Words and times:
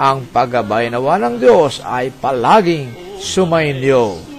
ang 0.00 0.24
paggabay 0.32 0.88
nawa 0.88 1.20
ng 1.20 1.36
Diyos 1.36 1.84
ay 1.84 2.08
palaging 2.08 2.88
sumainyo. 3.20 4.29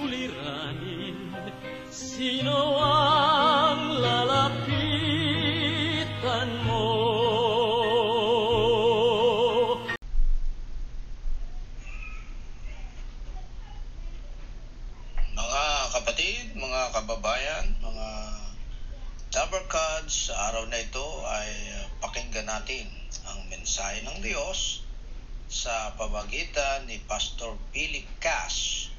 Sa 26.02 26.10
pamagitan 26.10 26.90
ni 26.90 26.98
Pastor 27.06 27.54
Philip 27.70 28.02
Cass 28.18 28.90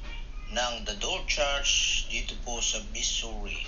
ng 0.56 0.88
The 0.88 0.96
Door 1.04 1.28
Church 1.28 2.08
dito 2.08 2.32
po 2.48 2.64
sa 2.64 2.80
Missouri. 2.96 3.68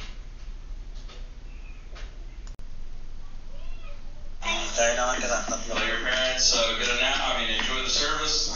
Tayo 4.80 4.92
naman 4.96 5.20
ka 5.20 5.28
tatlo. 5.28 5.60
Tell 5.68 5.84
your 5.84 6.00
parents, 6.08 6.56
uh, 6.56 6.80
get 6.80 6.88
a 6.88 6.96
nap. 6.96 7.20
I 7.36 7.44
mean, 7.44 7.52
enjoy 7.60 7.84
the 7.84 7.92
service. 7.92 8.56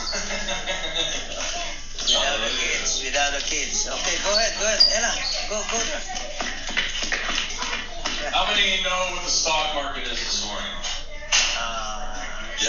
Without 2.08 2.40
the 2.40 2.48
kids, 2.56 3.04
without 3.04 3.32
the 3.36 3.44
kids. 3.44 3.84
Okay, 3.84 4.16
go 4.24 4.32
ahead, 4.32 4.56
go 4.56 4.64
ahead. 4.64 4.80
Ella, 4.96 5.12
go, 5.52 5.60
go 5.68 5.78
there. 5.92 6.00
How 8.32 8.48
many 8.48 8.64
of 8.64 8.80
you 8.80 8.82
know 8.88 9.12
what 9.12 9.28
the 9.28 9.30
stock 9.30 9.76
market 9.76 10.08
is 10.08 10.08
this 10.08 10.08
morning? 10.08 10.08
Uh, 10.08 10.09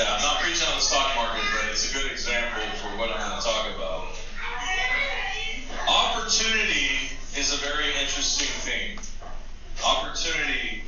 Yeah, 0.02 0.16
I'm 0.16 0.22
not 0.24 0.42
preaching 0.42 0.68
on 0.68 0.78
the 0.78 0.82
stock 0.82 1.16
market, 1.16 1.44
but 1.54 1.70
it's 1.70 1.92
a 1.92 1.94
good 1.94 2.12
example 2.12 2.64
for 2.78 2.88
what 2.98 3.12
I'm 3.12 3.30
going 3.30 3.40
to 3.40 3.46
talk 3.46 3.68
about. 3.76 4.08
Opportunity 5.88 7.12
is 7.38 7.54
a 7.54 7.58
very 7.58 7.86
interesting 8.02 8.48
thing. 8.48 8.98
Opportunity. 9.86 10.82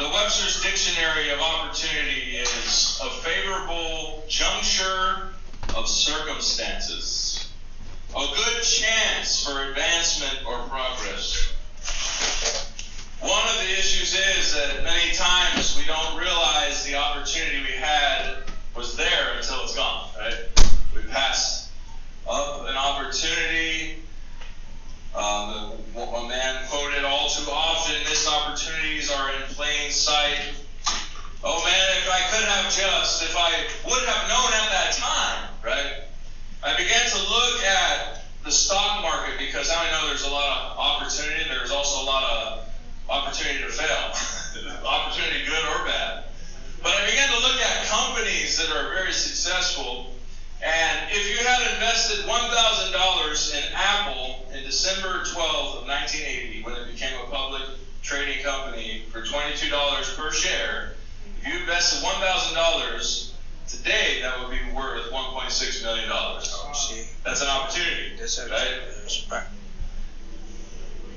The 0.00 0.08
Webster's 0.08 0.60
Dictionary 0.64 1.30
of 1.30 1.38
Opportunity 1.38 2.38
is 2.38 3.00
a 3.04 3.10
favorable 3.22 4.24
juncture 4.26 5.28
of 5.76 5.86
circumstances, 5.86 7.48
a 8.16 8.26
good 8.34 8.62
chance 8.64 9.46
for 9.46 9.62
advancement 9.62 10.44
or 10.44 10.58
progress. 10.66 11.52
One 13.20 13.48
of 13.48 13.56
the 13.60 13.72
issues 13.72 14.14
is 14.14 14.52
that 14.54 14.84
many 14.84 15.14
times 15.14 15.74
we 15.78 15.86
don't 15.86 16.18
realize 16.18 16.84
the 16.84 16.96
opportunity 16.96 17.62
we 17.62 17.72
had 17.72 18.42
was 18.74 18.94
there 18.94 19.32
until 19.38 19.62
it's 19.62 19.74
gone, 19.74 20.10
right? 20.18 20.36
We 20.94 21.00
pass 21.10 21.70
up 22.28 22.68
an 22.68 22.76
opportunity. 22.76 24.02
Um, 25.14 25.72
a 25.96 26.28
man 26.28 26.68
quoted 26.68 27.04
all 27.04 27.30
too 27.30 27.50
often, 27.50 27.94
missed 28.04 28.28
opportunities 28.28 29.10
are 29.10 29.32
in 29.32 29.42
plain 29.54 29.90
sight. 29.90 30.52
Oh 31.42 31.64
man, 31.64 31.96
if 31.96 32.10
I 32.10 32.20
could 32.30 32.44
have 32.44 32.64
just, 32.64 33.22
if 33.22 33.34
I 33.34 33.64
would 33.88 34.04
have 34.08 34.28
known 34.28 34.52
at 34.52 34.68
that 34.68 34.92
time, 34.92 35.48
right? 35.64 36.02
I 36.62 36.76
began 36.76 37.08
to 37.08 37.18
look 37.18 37.62
at 37.64 38.24
the 38.44 38.52
stock 38.52 39.00
market 39.00 39.38
because 39.38 39.70
now 39.70 39.80
I 39.80 39.90
know 39.90 40.08
there's 40.08 40.24
a 40.24 40.30
lot 40.30 40.72
of 40.72 40.78
opportunity. 40.78 41.44
There's 41.48 41.70
also 41.70 42.02
a 42.02 42.04
lot 42.04 42.24
of 42.24 42.66
opportunity 43.36 43.64
to 43.64 43.72
fail, 43.72 44.80
opportunity 44.86 45.44
good 45.44 45.64
or 45.64 45.84
bad. 45.84 46.24
But 46.82 46.92
I 46.94 47.06
began 47.06 47.28
to 47.28 47.38
look 47.40 47.60
at 47.60 47.86
companies 47.86 48.56
that 48.58 48.70
are 48.70 48.88
very 48.94 49.12
successful. 49.12 50.14
And 50.62 51.10
if 51.10 51.28
you 51.28 51.46
had 51.46 51.74
invested 51.74 52.24
$1,000 52.24 53.54
in 53.54 53.72
Apple 53.74 54.46
in 54.54 54.64
December 54.64 55.22
12th 55.24 55.82
of 55.82 55.86
1980, 55.86 56.62
when 56.62 56.76
it 56.76 56.90
became 56.90 57.12
a 57.20 57.30
public 57.30 57.62
trading 58.02 58.42
company 58.42 59.02
for 59.10 59.20
$22 59.20 60.16
per 60.16 60.32
share, 60.32 60.94
if 61.38 61.46
you 61.46 61.60
invested 61.60 62.02
$1,000 62.02 63.32
today, 63.68 64.20
that 64.22 64.38
would 64.40 64.50
be 64.50 64.74
worth 64.74 65.10
$1.6 65.12 65.82
million. 65.82 66.10
see, 66.74 67.04
That's 67.22 67.42
an 67.42 67.48
opportunity, 67.48 68.12
right? 68.50 69.44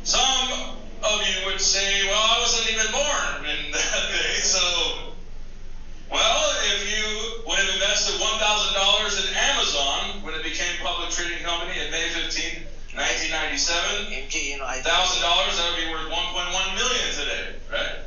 Some 0.03 0.78
of 1.03 1.21
you 1.27 1.45
would 1.47 1.61
say, 1.61 2.07
well, 2.07 2.19
I 2.19 2.39
wasn't 2.39 2.71
even 2.73 2.91
born 2.91 3.45
in 3.45 3.71
that 3.75 4.03
day, 4.11 4.35
so. 4.41 5.15
Well, 6.11 6.43
if 6.73 6.89
you 6.89 7.43
would 7.45 7.59
have 7.59 7.73
invested 7.73 8.19
$1,000 8.19 9.29
in 9.29 9.35
Amazon 9.35 10.23
when 10.23 10.33
it 10.33 10.43
became 10.43 10.73
a 10.81 10.83
public 10.83 11.11
trading 11.11 11.43
company 11.45 11.77
in 11.79 11.91
May 11.91 12.09
15, 12.09 12.65
1997, 12.97 14.09
MG, 14.25 14.51
you 14.51 14.57
know, 14.57 14.65
I 14.65 14.81
$1,000, 14.81 14.85
that 14.85 15.65
would 15.69 15.77
be 15.77 15.89
worth 15.93 16.09
1.1 16.09 16.75
million 16.75 17.07
today, 17.13 17.45
right? 17.69 18.01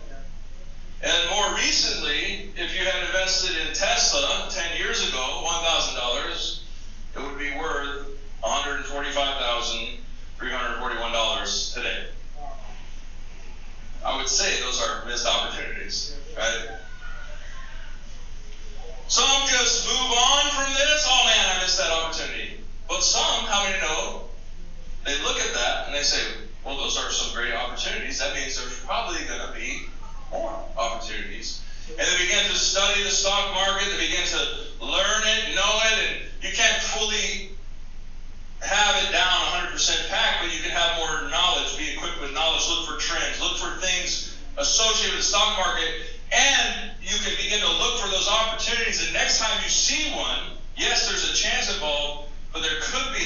And 1.02 1.30
more 1.30 1.54
recently, 1.54 2.50
if 2.56 2.74
you 2.74 2.84
had 2.86 3.06
invested 3.06 3.56
in 3.66 3.74
Tesla 3.74 4.41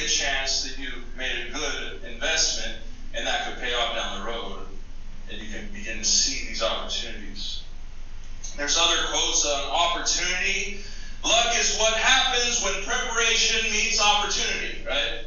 a 0.06 0.08
chance 0.08 0.62
that 0.62 0.78
you 0.78 0.88
made 1.18 1.48
a 1.48 1.52
good 1.52 2.04
investment 2.04 2.78
and 3.14 3.26
that 3.26 3.46
could 3.46 3.58
pay 3.58 3.74
off 3.74 3.96
down 3.96 4.20
the 4.20 4.26
road. 4.26 4.60
And 5.30 5.42
you 5.42 5.52
can 5.52 5.66
begin 5.74 5.98
to 5.98 6.04
see 6.04 6.46
these 6.46 6.62
opportunities. 6.62 7.62
There's 8.56 8.78
other 8.78 9.02
quotes 9.10 9.44
on 9.44 9.62
opportunity. 9.66 10.78
Luck 11.24 11.58
is 11.58 11.76
what 11.78 11.94
happens 11.94 12.62
when 12.62 12.74
preparation 12.84 13.70
meets 13.72 14.00
opportunity, 14.00 14.86
right? 14.86 15.26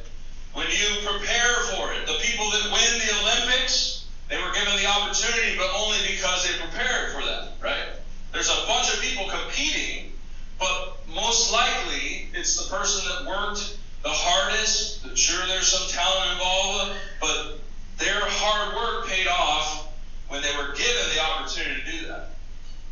When 0.53 0.67
you 0.67 1.03
prepare 1.05 1.55
for 1.75 1.91
it. 1.91 2.07
The 2.07 2.17
people 2.23 2.49
that 2.49 2.71
win 2.71 3.01
the 3.03 3.11
Olympics, 3.19 4.07
they 4.29 4.37
were 4.37 4.53
given 4.53 4.77
the 4.77 4.87
opportunity, 4.87 5.57
but 5.57 5.69
only 5.75 5.97
because 6.07 6.47
they 6.47 6.57
prepared 6.57 7.11
for 7.11 7.21
that, 7.25 7.51
right? 7.61 7.99
There's 8.31 8.49
a 8.49 8.65
bunch 8.65 8.93
of 8.93 9.01
people 9.01 9.27
competing, 9.27 10.13
but 10.57 10.99
most 11.13 11.51
likely 11.51 12.29
it's 12.33 12.55
the 12.55 12.73
person 12.73 13.09
that 13.09 13.29
worked 13.29 13.78
the 14.03 14.09
hardest. 14.09 15.17
Sure, 15.17 15.45
there's 15.47 15.67
some 15.67 15.89
talent 15.89 16.31
involved, 16.33 16.95
but 17.19 17.59
their 17.97 18.21
hard 18.21 18.75
work 18.75 19.07
paid 19.07 19.27
off 19.27 19.91
when 20.29 20.41
they 20.41 20.51
were 20.55 20.73
given 20.75 21.03
the 21.15 21.21
opportunity 21.21 21.81
to 21.81 21.91
do 21.91 22.07
that. 22.07 22.29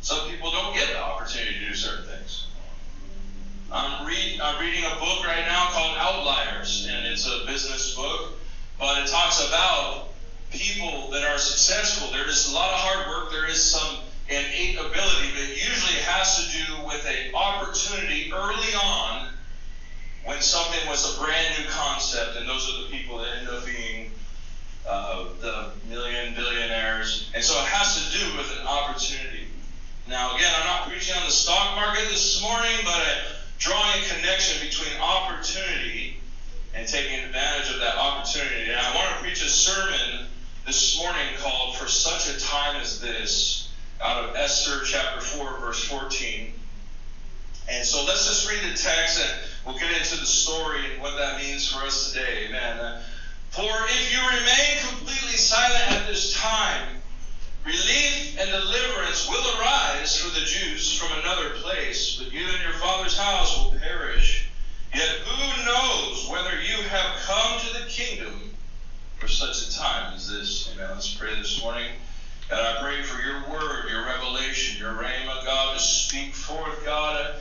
Some 0.00 0.28
people 0.28 0.50
don't 0.50 0.74
get 0.74 0.88
the 0.88 1.02
opportunity 1.02 1.58
to 1.58 1.68
do 1.68 1.74
certain 1.74 2.04
things. 2.04 2.46
I'm, 3.70 4.06
read, 4.06 4.40
I'm 4.40 4.60
reading 4.60 4.84
a 4.84 4.94
book 5.00 5.26
right 5.26 5.44
now 5.46 5.68
called 5.70 5.96
Outliers, 5.98 6.88
and 6.90 7.06
it's 7.06 7.26
a 7.26 7.44
business 7.46 7.94
book, 7.94 8.38
but 8.78 8.98
it 8.98 9.08
talks 9.08 9.46
about 9.46 10.08
people 10.50 11.10
that 11.10 11.24
are 11.24 11.38
successful. 11.38 12.10
There 12.10 12.28
is 12.28 12.50
a 12.50 12.54
lot 12.54 12.70
of 12.70 12.78
hard 12.78 13.08
work, 13.08 13.30
there 13.30 13.48
is 13.48 13.62
some 13.62 13.98
innate 14.28 14.76
ability, 14.76 15.28
but 15.32 15.42
it 15.42 15.56
usually 15.56 16.00
has 16.02 16.44
to 16.44 16.56
do 16.56 16.86
with 16.86 17.06
an 17.06 17.34
opportunity 17.34 18.32
early 18.32 18.74
on 18.74 19.27
when 20.28 20.42
something 20.42 20.86
was 20.86 21.16
a 21.16 21.24
brand 21.24 21.58
new 21.58 21.66
concept, 21.70 22.36
and 22.36 22.46
those 22.46 22.68
are 22.68 22.82
the 22.82 22.88
people 22.90 23.16
that 23.16 23.28
end 23.40 23.48
up 23.48 23.64
being 23.64 24.10
uh, 24.86 25.24
the 25.40 25.70
million 25.88 26.34
billionaires. 26.34 27.30
And 27.34 27.42
so 27.42 27.58
it 27.58 27.64
has 27.64 27.96
to 27.96 28.18
do 28.18 28.36
with 28.36 28.60
an 28.60 28.66
opportunity. 28.66 29.46
Now, 30.06 30.36
again, 30.36 30.52
I'm 30.54 30.66
not 30.66 30.86
preaching 30.86 31.16
on 31.16 31.24
the 31.24 31.32
stock 31.32 31.74
market 31.76 32.10
this 32.10 32.42
morning, 32.42 32.76
but 32.84 32.92
I'm 32.92 33.24
drawing 33.58 34.04
a 34.04 34.08
connection 34.16 34.68
between 34.68 35.00
opportunity 35.00 36.20
and 36.74 36.86
taking 36.86 37.24
advantage 37.24 37.72
of 37.72 37.80
that 37.80 37.96
opportunity. 37.96 38.70
And 38.70 38.78
I 38.78 38.94
want 38.94 39.08
to 39.16 39.22
preach 39.22 39.42
a 39.42 39.48
sermon 39.48 40.26
this 40.66 40.98
morning 40.98 41.26
called 41.38 41.76
For 41.76 41.88
Such 41.88 42.36
a 42.36 42.38
Time 42.38 42.76
as 42.82 43.00
This 43.00 43.70
out 44.02 44.24
of 44.24 44.36
Esther 44.36 44.84
chapter 44.84 45.22
4, 45.22 45.58
verse 45.60 45.82
14. 45.84 46.52
And 47.70 47.86
so 47.86 48.04
let's 48.04 48.26
just 48.28 48.48
read 48.48 48.60
the 48.60 48.76
text 48.76 49.20
and 49.20 49.47
we'll 49.68 49.78
get 49.78 49.90
into 49.90 50.18
the 50.18 50.26
story 50.26 50.80
and 50.90 51.02
what 51.02 51.16
that 51.18 51.38
means 51.38 51.70
for 51.70 51.84
us 51.84 52.10
today. 52.10 52.46
Amen. 52.48 52.78
Uh, 52.78 53.02
for 53.50 53.62
if 53.62 54.12
you 54.12 54.18
remain 54.18 54.78
completely 54.88 55.36
silent 55.36 55.92
at 55.92 56.06
this 56.06 56.32
time, 56.32 56.96
relief 57.66 58.40
and 58.40 58.50
deliverance 58.50 59.28
will 59.28 59.60
arise 59.60 60.18
for 60.18 60.30
the 60.30 60.46
Jews 60.46 60.98
from 60.98 61.12
another 61.18 61.50
place, 61.56 62.16
but 62.18 62.32
you 62.32 62.46
and 62.46 62.62
your 62.62 62.80
father's 62.80 63.18
house 63.18 63.58
will 63.58 63.78
perish. 63.78 64.48
Yet 64.94 65.08
who 65.26 65.64
knows 65.66 66.28
whether 66.30 66.62
you 66.62 66.82
have 66.88 67.16
come 67.26 67.60
to 67.60 67.82
the 67.82 67.88
kingdom 67.90 68.50
for 69.18 69.28
such 69.28 69.68
a 69.68 69.76
time 69.76 70.14
as 70.14 70.30
this? 70.30 70.72
Amen. 70.72 70.88
Let's 70.94 71.12
pray 71.12 71.34
this 71.34 71.60
morning. 71.62 71.92
God, 72.48 72.76
I 72.76 72.80
pray 72.80 73.02
for 73.02 73.20
your 73.20 73.42
word, 73.50 73.90
your 73.90 74.06
revelation, 74.06 74.80
your 74.80 74.92
rhema, 74.92 75.44
God, 75.44 75.76
to 75.76 75.82
speak 75.82 76.32
forth, 76.32 76.82
God 76.86 77.34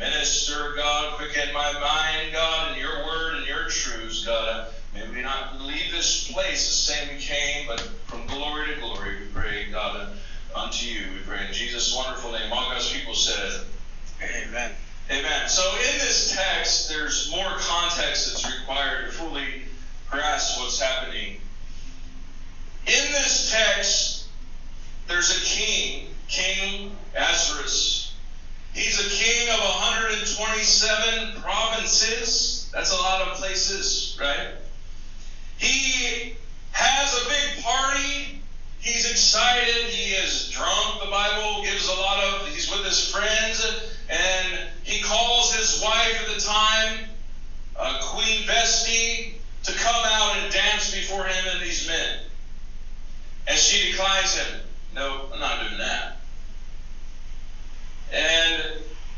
minister, 0.00 0.72
God. 0.76 1.18
Quicken 1.18 1.52
my 1.52 1.72
mind, 1.74 2.32
God, 2.32 2.72
in 2.72 2.80
your 2.80 3.04
word 3.04 3.36
and 3.36 3.46
your 3.46 3.68
truths, 3.68 4.24
God. 4.24 4.72
May 4.94 5.06
we 5.10 5.20
not 5.20 5.60
leave 5.60 5.92
this 5.92 6.32
place 6.32 6.66
the 6.66 6.92
same 6.92 7.14
we 7.14 7.20
came, 7.20 7.68
but 7.68 7.80
from 8.06 8.26
glory 8.26 8.74
to 8.74 8.80
glory, 8.80 9.20
we 9.20 9.26
pray, 9.26 9.70
God, 9.70 10.16
unto 10.56 10.86
you. 10.86 11.12
We 11.12 11.18
pray 11.18 11.46
in 11.46 11.52
Jesus' 11.52 11.94
wonderful 11.94 12.32
name. 12.32 12.50
All 12.50 12.70
God's 12.70 12.90
people 12.90 13.14
said, 13.14 13.60
Amen. 14.22 14.72
Amen. 15.10 15.48
So 15.48 15.70
in 15.74 15.98
this 15.98 16.34
text, 16.34 16.88
there's 16.88 17.30
more 17.30 17.50
context 17.58 18.32
that's 18.32 18.58
required 18.58 19.06
to 19.06 19.12
fully 19.12 19.64
grasp 20.08 20.58
what's 20.58 20.80
happening. 20.80 21.36
In 22.86 23.12
this 23.12 23.52
text, 23.52 24.28
there's 25.08 25.30
a 25.30 25.44
king, 25.44 26.08
King 26.26 26.96
Ahasuerus. 27.14 27.99
He's 28.72 28.98
a 28.98 29.08
king 29.10 29.48
of 29.50 29.60
127 29.60 31.42
provinces. 31.42 32.70
That's 32.72 32.92
a 32.92 32.96
lot 32.96 33.22
of 33.22 33.34
places, 33.34 34.16
right? 34.20 34.54
He 35.58 36.36
has 36.72 37.14
a 37.14 37.28
big 37.28 37.64
party. 37.64 38.40
He's 38.80 39.10
excited. 39.10 39.86
He 39.90 40.12
is 40.12 40.50
drunk. 40.50 41.02
The 41.02 41.10
Bible 41.10 41.62
gives 41.62 41.88
a 41.88 41.92
lot 41.92 42.24
of, 42.24 42.48
he's 42.48 42.70
with 42.70 42.84
his 42.84 43.10
friends, 43.10 43.92
and 44.08 44.68
he 44.82 45.02
calls 45.02 45.54
his 45.54 45.82
wife 45.82 46.28
at 46.28 46.34
the 46.34 46.40
time, 46.40 47.08
uh, 47.76 48.00
Queen 48.02 48.46
Vashti, 48.46 49.40
to 49.64 49.72
come 49.72 50.02
out 50.06 50.36
and 50.38 50.52
dance 50.52 50.94
before 50.94 51.24
him 51.24 51.44
and 51.52 51.62
these 51.62 51.86
men. 51.86 52.18
And 53.46 53.58
she 53.58 53.90
declines 53.92 54.34
him. 54.36 54.60
No, 54.94 55.26
I'm 55.32 55.40
not 55.40 55.60
doing 55.60 55.78
that. 55.78 56.16
And 58.12 58.62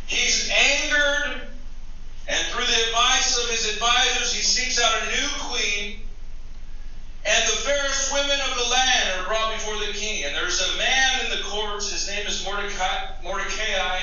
he's 0.07 0.51
angered, 0.51 1.43
and 2.29 2.47
through 2.49 2.67
the 2.67 2.87
advice 2.89 3.39
of 3.39 3.51
his 3.63 3.75
advisors, 3.75 4.35
he 4.35 4.43
seeks 4.43 4.83
out 4.83 5.03
a 5.03 5.07
new 5.07 5.29
queen. 5.39 6.01
And 7.25 7.49
the 7.49 7.57
fairest 7.63 8.13
women 8.13 8.39
of 8.51 8.59
the 8.59 8.69
land 8.69 9.21
are 9.21 9.27
brought 9.27 9.55
before 9.55 9.79
the 9.79 9.93
king. 9.93 10.25
And 10.25 10.35
there's 10.35 10.61
a 10.61 10.79
man 10.79 11.25
in 11.25 11.31
the 11.31 11.43
courts. 11.45 11.93
His 11.93 12.09
name 12.09 12.27
is 12.27 12.45
Mordecai. 12.45 13.07
Mordecai. 13.23 14.01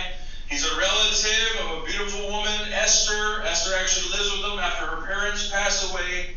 He's 0.48 0.66
a 0.66 0.78
relative 0.78 1.60
of 1.66 1.84
a 1.84 1.86
beautiful 1.86 2.32
woman, 2.32 2.72
Esther. 2.72 3.44
Esther 3.44 3.76
actually 3.76 4.10
lives 4.18 4.32
with 4.32 4.52
him 4.52 4.60
after 4.60 4.86
her 4.86 5.06
parents 5.06 5.52
pass 5.52 5.92
away. 5.92 6.36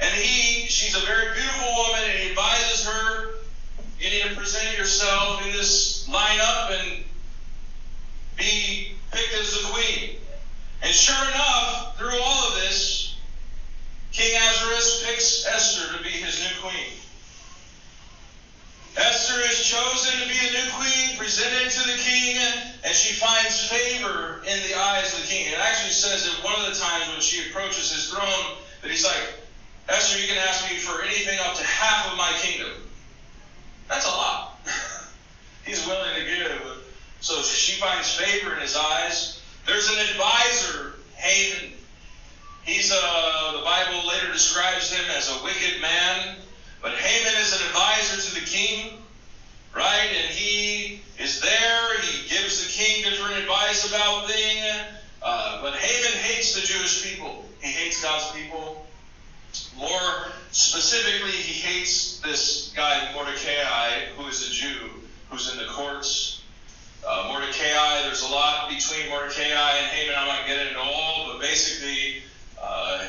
And 0.00 0.14
he, 0.14 0.68
she's 0.68 0.94
a 0.94 1.04
very 1.06 1.32
beautiful 1.34 1.74
woman, 1.76 2.04
and 2.04 2.18
he 2.18 2.30
advises 2.30 2.84
her, 2.86 3.30
you 3.98 4.10
need 4.10 4.22
to 4.30 4.36
present 4.36 4.78
yourself 4.78 5.44
in 5.44 5.52
this 5.52 6.06
lineup 6.08 6.78
and 6.78 7.04
be 8.36 8.92
picked 9.10 9.34
as 9.34 9.52
the 9.52 9.68
queen. 9.68 10.16
And 10.82 10.94
sure 10.94 11.20
enough, 11.34 11.98
through 11.98 12.18
all 12.22 12.48
of 12.48 12.54
this, 12.54 13.16
King 14.12 14.34
Ahasuerus 14.36 15.04
picks 15.04 15.46
Esther 15.46 15.96
to 15.96 16.02
be 16.02 16.10
his 16.10 16.40
new 16.40 16.62
queen. 16.62 16.94
Esther 18.96 19.40
is 19.42 19.62
chosen 19.64 20.20
to 20.20 20.28
be 20.28 20.38
a 20.48 20.64
new 20.64 20.70
queen, 20.72 21.18
presented 21.18 21.70
to 21.70 21.86
the 21.88 21.98
king, 21.98 22.36
and 22.84 22.94
she 22.94 23.14
finds 23.14 23.68
favor 23.68 24.40
in 24.46 24.58
the 24.68 24.74
eyes 24.74 25.14
of 25.14 25.20
the 25.20 25.26
king. 25.26 25.46
It 25.46 25.58
actually 25.58 25.92
says 25.92 26.24
that 26.24 26.44
one 26.44 26.54
of 26.58 26.66
the 26.66 26.80
times 26.80 27.08
when 27.08 27.20
she 27.20 27.48
approaches 27.48 27.92
his 27.92 28.10
throne, 28.10 28.56
that 28.82 28.90
he's 28.90 29.04
like, 29.04 29.34
Esther, 29.88 30.20
you 30.20 30.26
can 30.26 30.38
ask 30.38 30.68
me 30.70 30.78
for 30.78 31.02
anything 31.02 31.38
up 31.40 31.54
to 31.54 31.64
half 31.64 32.10
of 32.10 32.16
my 32.16 32.32
kingdom. 32.40 32.72
That's 33.88 34.04
a 34.04 34.10
lot. 34.10 34.58
he's 35.64 35.86
willing 35.86 36.14
to 36.14 36.24
give 36.24 36.48
so 37.20 37.42
she 37.42 37.80
finds 37.80 38.14
favor 38.14 38.54
in 38.54 38.60
his 38.60 38.76
eyes. 38.76 39.42
There's 39.66 39.88
an 39.90 39.98
advisor, 39.98 40.94
Haman. 41.16 41.72
He's 42.64 42.92
a, 42.92 43.00
uh, 43.00 43.58
the 43.58 43.64
Bible 43.64 44.06
later 44.08 44.32
describes 44.32 44.92
him 44.92 45.04
as 45.16 45.28
a 45.28 45.42
wicked 45.42 45.80
man, 45.80 46.36
but 46.80 46.92
Haman 46.92 47.40
is 47.40 47.52
an 47.52 47.66
advisor 47.66 48.28
to 48.28 48.40
the 48.40 48.46
king, 48.46 48.98
right? 49.74 50.08
And 50.22 50.30
he 50.30 51.00
is 51.18 51.40
there. 51.40 52.00
He 52.02 52.28
gives 52.28 52.64
the 52.64 52.70
king 52.70 53.04
different 53.04 53.42
advice 53.42 53.88
about 53.88 54.28
things. 54.28 54.64
Uh, 55.20 55.60
but 55.62 55.74
Haman 55.74 56.18
hates 56.22 56.54
the 56.54 56.60
Jewish 56.88 57.12
people. 57.12 57.44
He 57.60 57.68
hates 57.68 58.02
God's 58.02 58.30
people. 58.32 58.86
More 59.78 60.26
specifically, 60.52 61.32
he 61.32 61.60
hates 61.60 62.20
this 62.20 62.72
guy 62.74 63.12
Mordecai, 63.14 64.06
who 64.16 64.26
is 64.28 64.48
a 64.48 64.50
Jew, 64.50 64.90
who's 65.30 65.52
in 65.52 65.58
the 65.58 65.66
courts 65.66 66.42
uh, 67.06 67.28
Mordecai, 67.28 68.02
there's 68.02 68.22
a 68.22 68.28
lot 68.28 68.68
between 68.68 69.08
Mordecai 69.08 69.42
and 69.42 69.86
Haman. 69.86 70.14
I'm 70.18 70.26
not 70.26 70.46
getting 70.46 70.68
into 70.68 70.80
all, 70.80 71.30
but 71.32 71.40
basically, 71.40 72.22
uh, 72.60 73.08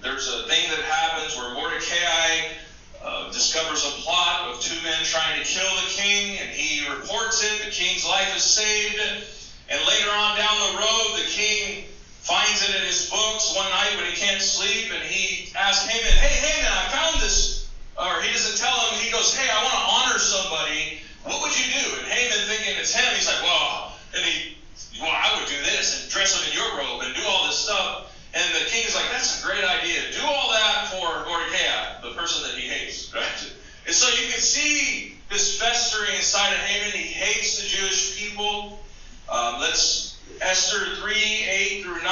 there's 0.00 0.28
a 0.28 0.48
thing 0.48 0.70
that 0.70 0.80
happens 0.80 1.36
where 1.36 1.54
Mordecai 1.54 2.56
uh, 3.04 3.30
discovers 3.30 3.84
a 3.84 3.90
plot 4.02 4.48
of 4.50 4.60
two 4.60 4.74
men 4.82 5.04
trying 5.04 5.38
to 5.38 5.44
kill 5.44 5.70
the 5.76 5.90
king, 5.90 6.38
and 6.38 6.50
he 6.50 6.88
reports 6.90 7.44
it. 7.44 7.64
The 7.64 7.70
king's 7.70 8.04
life 8.04 8.34
is 8.34 8.42
saved. 8.42 8.98
And 9.68 9.80
later 9.86 10.10
on 10.10 10.36
down 10.36 10.72
the 10.72 10.78
road, 10.78 11.18
the 11.18 11.28
king 11.28 11.84
finds 12.22 12.62
it 12.62 12.74
in 12.74 12.82
his 12.86 13.10
books 13.10 13.54
one 13.54 13.68
night 13.70 13.96
when 13.96 14.06
he 14.06 14.14
can't 14.14 14.40
sleep, 14.40 14.92
and 14.94 15.02
he 15.02 15.52
asks 15.56 15.86
Haman, 15.86 16.16
"Hey, 16.18 16.38
Haman, 16.38 16.72
I 16.72 16.88
found 16.88 17.20
this." 17.20 17.66
Or 17.98 18.22
he 18.22 18.32
doesn't 18.32 18.58
tell 18.58 18.78
him. 18.86 19.00
He 19.00 19.10
goes, 19.10 19.34
"Hey, 19.34 19.50
I 19.50 19.62
want 19.62 19.74
to 19.74 19.80
honor 19.80 20.18
somebody. 20.18 21.02
What 21.24 21.42
would 21.42 21.58
you 21.58 21.66
do?" 21.66 21.98
And 21.98 22.06
Haman, 22.06 22.46
thinking 22.46 22.78
it's 22.78 22.94
him, 22.94 23.14
he's 23.14 23.26
like, 23.26 23.42
"Well," 23.42 23.98
and 24.14 24.24
he, 24.24 24.56
"Well, 25.00 25.10
I 25.10 25.38
would 25.38 25.48
do 25.48 25.60
this 25.62 26.00
and 26.00 26.10
dress 26.10 26.34
him 26.34 26.48
in 26.48 26.54
your 26.56 26.78
robe 26.78 27.02
and 27.02 27.14
do 27.14 27.26
all 27.26 27.46
this 27.46 27.58
stuff." 27.58 28.06
And 28.34 28.54
the 28.54 28.70
king's 28.70 28.94
like, 28.94 29.10
"That's 29.10 29.42
a 29.42 29.46
great 29.46 29.64
idea. 29.64 30.12
Do 30.12 30.24
all 30.24 30.50
that 30.52 30.90
for 30.90 31.26
Mordecai, 31.26 32.00
the 32.00 32.14
person 32.14 32.42
that 32.44 32.54
he 32.54 32.68
hates." 32.68 33.10
Right? 33.12 33.52
And 33.84 33.94
so 33.94 34.08
you 34.08 34.30
can 34.30 34.40
see 34.40 35.18
this 35.28 35.58
festering 35.58 36.14
inside 36.14 36.52
of 36.52 36.60
Haman. 36.60 36.92
He 36.92 37.12
hates 37.12 37.60
the 37.60 37.66
Jewish 37.66 38.16
people. 38.16 38.80
Um, 39.28 39.60
let's 39.60 40.11
Esther 40.40 40.96
3, 40.96 41.14
8 41.14 41.82
through 41.82 42.02
9. 42.02 42.04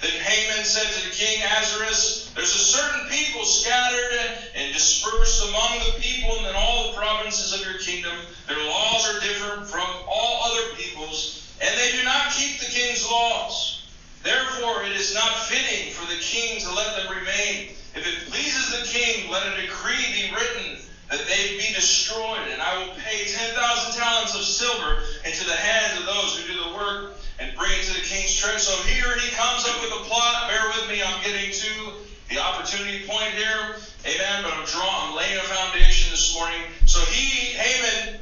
Then 0.00 0.20
Haman 0.22 0.64
said 0.64 0.86
to 0.86 1.08
the 1.08 1.14
king 1.14 1.42
Ahasuerus, 1.42 2.32
There's 2.34 2.54
a 2.54 2.58
certain 2.58 3.08
people 3.08 3.44
scattered 3.44 4.12
and 4.54 4.72
dispersed 4.72 5.48
among 5.48 5.78
the 5.78 6.00
people 6.00 6.38
and 6.38 6.46
in 6.46 6.54
all 6.56 6.88
the 6.88 6.98
provinces 6.98 7.52
of 7.52 7.66
your 7.66 7.78
kingdom. 7.80 8.14
Their 8.48 8.62
laws 8.64 9.08
are 9.08 9.20
different 9.20 9.66
from 9.66 9.86
all 10.08 10.52
other 10.52 10.74
peoples, 10.76 11.46
and 11.60 11.78
they 11.78 11.92
do 11.92 12.04
not 12.04 12.32
keep 12.32 12.60
the 12.60 12.66
king's 12.66 13.04
laws. 13.04 13.82
Therefore, 14.22 14.84
it 14.84 14.92
is 14.92 15.14
not 15.14 15.46
fitting 15.46 15.92
for 15.92 16.06
the 16.06 16.20
king 16.20 16.60
to 16.60 16.72
let 16.72 16.96
them 16.96 17.10
remain. 17.10 17.74
If 17.94 18.06
it 18.06 18.30
pleases 18.30 18.70
the 18.70 18.86
king, 18.86 19.30
let 19.30 19.46
a 19.46 19.60
decree 19.60 20.06
be 20.12 20.34
written 20.34 20.78
that 21.10 21.26
they 21.26 21.58
be 21.58 21.74
destroyed, 21.74 22.48
and 22.50 22.62
I 22.62 22.78
will 22.78 22.94
pay 22.94 23.26
10,000 23.26 24.00
talents 24.00 24.34
of 24.34 24.42
silver 24.42 25.02
into 25.26 25.44
the 25.44 25.56
hands 25.56 26.00
of 26.00 26.06
those 26.06 26.38
who 26.38 26.52
do 26.52 26.70
the 26.70 26.74
work 26.74 27.21
and 27.38 27.56
bring 27.56 27.72
it 27.72 27.84
to 27.84 27.94
the 27.94 28.06
king's 28.06 28.34
treasure. 28.36 28.58
So 28.58 28.76
here 28.82 29.16
he 29.18 29.30
comes 29.32 29.66
up 29.66 29.80
with 29.82 29.92
a 29.92 30.02
plot. 30.08 30.48
Bear 30.48 30.66
with 30.68 30.88
me, 30.88 31.02
I'm 31.02 31.22
getting 31.24 31.52
to 31.52 31.92
the 32.28 32.38
opportunity 32.38 33.06
point 33.06 33.30
here. 33.34 33.76
Amen. 34.04 34.42
But 34.42 34.52
I'm 34.54 34.66
drawing, 34.66 35.10
I'm 35.10 35.16
laying 35.16 35.38
a 35.38 35.42
foundation 35.42 36.10
this 36.10 36.34
morning. 36.34 36.60
So 36.86 37.00
he, 37.06 37.56
Haman, 37.56 38.20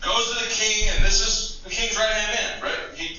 goes 0.00 0.36
to 0.36 0.44
the 0.44 0.50
king, 0.50 0.88
and 0.94 1.04
this 1.04 1.20
is 1.22 1.60
the 1.62 1.70
king's 1.70 1.96
right 1.96 2.10
hand 2.10 2.62
man, 2.62 2.62
right? 2.62 2.98
He, 2.98 3.11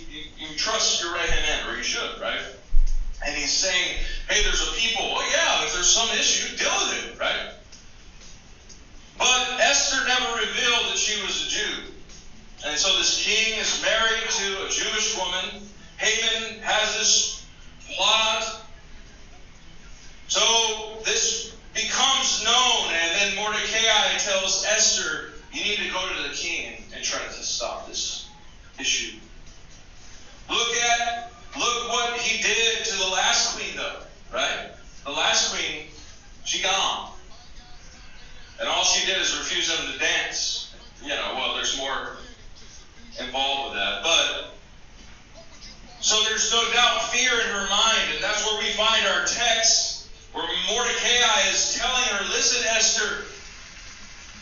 listen, 52.44 52.68
Esther, 52.76 53.24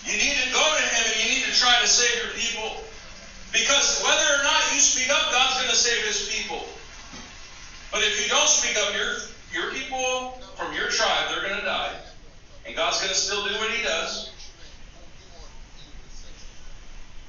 you 0.09 0.17
need 0.17 0.33
to 0.33 0.51
go 0.51 0.75
to 0.75 0.81
him 0.81 1.03
and 1.05 1.23
you 1.23 1.35
need 1.37 1.45
to 1.45 1.53
try 1.53 1.79
to 1.81 1.87
save 1.87 2.17
your 2.17 2.33
people. 2.33 2.81
Because 3.53 4.01
whether 4.01 4.25
or 4.25 4.43
not 4.43 4.73
you 4.73 4.79
speak 4.79 5.11
up, 5.11 5.31
God's 5.31 5.57
going 5.57 5.69
to 5.69 5.75
save 5.75 6.03
his 6.05 6.27
people. 6.33 6.65
But 7.91 8.01
if 8.01 8.23
you 8.23 8.27
don't 8.27 8.49
speak 8.49 8.75
up, 8.75 8.91
your, 8.95 9.13
your 9.53 9.71
people 9.71 10.41
from 10.57 10.73
your 10.73 10.87
tribe, 10.87 11.29
they're 11.29 11.47
going 11.47 11.59
to 11.59 11.65
die. 11.65 11.93
And 12.65 12.75
God's 12.75 12.97
going 12.97 13.09
to 13.09 13.15
still 13.15 13.45
do 13.45 13.53
what 13.59 13.69
he 13.69 13.83
does. 13.83 14.31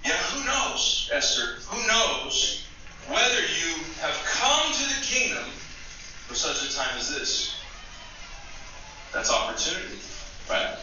Yeah, 0.06 0.16
who 0.32 0.46
knows, 0.46 1.10
Esther? 1.12 1.60
Who 1.68 1.86
knows 1.86 2.64
whether 3.08 3.40
you 3.40 3.76
have 4.00 4.18
come 4.24 4.72
to 4.72 4.88
the 4.88 5.04
kingdom 5.04 5.44
for 6.26 6.34
such 6.34 6.66
a 6.66 6.74
time 6.74 6.96
as 6.96 7.10
this? 7.10 7.56
That's 9.12 9.30
opportunity, 9.30 9.98
right? 10.50 10.76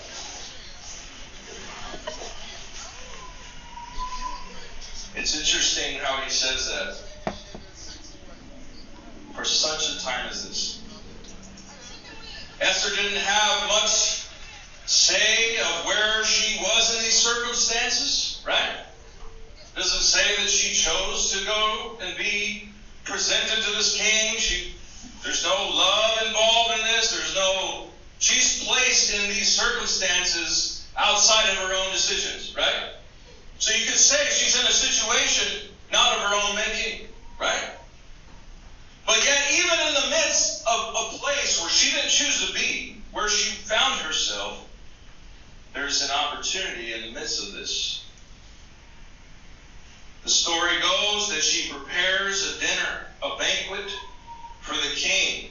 It's 5.15 5.37
interesting 5.37 5.99
how 5.99 6.21
he 6.21 6.29
says 6.29 6.67
that. 6.69 7.33
For 9.35 9.45
such 9.45 9.95
a 9.95 10.03
time 10.03 10.27
as 10.29 10.47
this. 10.47 10.81
Esther 12.61 12.95
didn't 12.95 13.19
have 13.19 13.67
much 13.69 14.27
say 14.85 15.57
of 15.59 15.85
where 15.85 16.23
she 16.25 16.59
was 16.61 16.95
in 16.95 17.03
these 17.03 17.13
circumstances, 17.13 18.43
right? 18.45 18.77
Doesn't 19.75 20.01
say 20.01 20.35
that 20.41 20.49
she 20.49 20.73
chose 20.73 21.31
to 21.31 21.45
go 21.45 21.97
and 22.01 22.17
be 22.17 22.69
presented 23.03 23.63
to 23.63 23.71
this 23.77 23.97
king. 23.97 24.37
She, 24.37 24.73
there's 25.23 25.43
no 25.43 25.69
love 25.73 26.27
involved 26.27 26.79
in 26.79 26.85
this. 26.87 27.11
There's 27.11 27.35
no. 27.35 27.88
She's 28.19 28.63
placed 28.65 29.13
in 29.13 29.29
these 29.29 29.47
circumstances 29.47 30.85
outside 30.97 31.49
of 31.49 31.55
her 31.55 31.73
own 31.73 31.91
decisions, 31.91 32.55
right? 32.55 32.91
So 33.57 33.73
you 33.73 33.85
could 33.85 33.97
say 33.97 34.17
she's 34.29 34.59
in 34.59 34.65
a 34.67 34.71
situation 34.71 35.69
not 35.91 36.17
of 36.17 36.23
her 36.23 36.35
own 36.35 36.55
making, 36.55 37.07
right? 37.39 37.69
But 39.05 39.23
yet, 39.25 39.51
even 39.53 39.87
in 39.87 39.93
the 39.95 40.09
midst 40.11 40.67
of 40.67 40.89
a 40.89 41.17
place 41.17 41.59
where 41.59 41.69
she 41.69 41.95
didn't 41.95 42.11
choose 42.11 42.47
to 42.47 42.53
be, 42.53 43.01
where 43.11 43.29
she 43.29 43.51
found 43.55 44.01
herself, 44.01 44.67
there's 45.73 46.03
an 46.03 46.11
opportunity 46.11 46.93
in 46.93 47.01
the 47.01 47.19
midst 47.19 47.41
of 47.41 47.53
this. 47.53 48.03
The 50.23 50.29
story 50.29 50.79
goes 50.81 51.29
that 51.29 51.41
she 51.41 51.71
prepares 51.71 52.55
a 52.55 52.59
dinner, 52.59 53.05
a 53.23 53.37
banquet 53.37 53.91
for 54.61 54.75
the 54.75 54.93
king. 54.93 55.49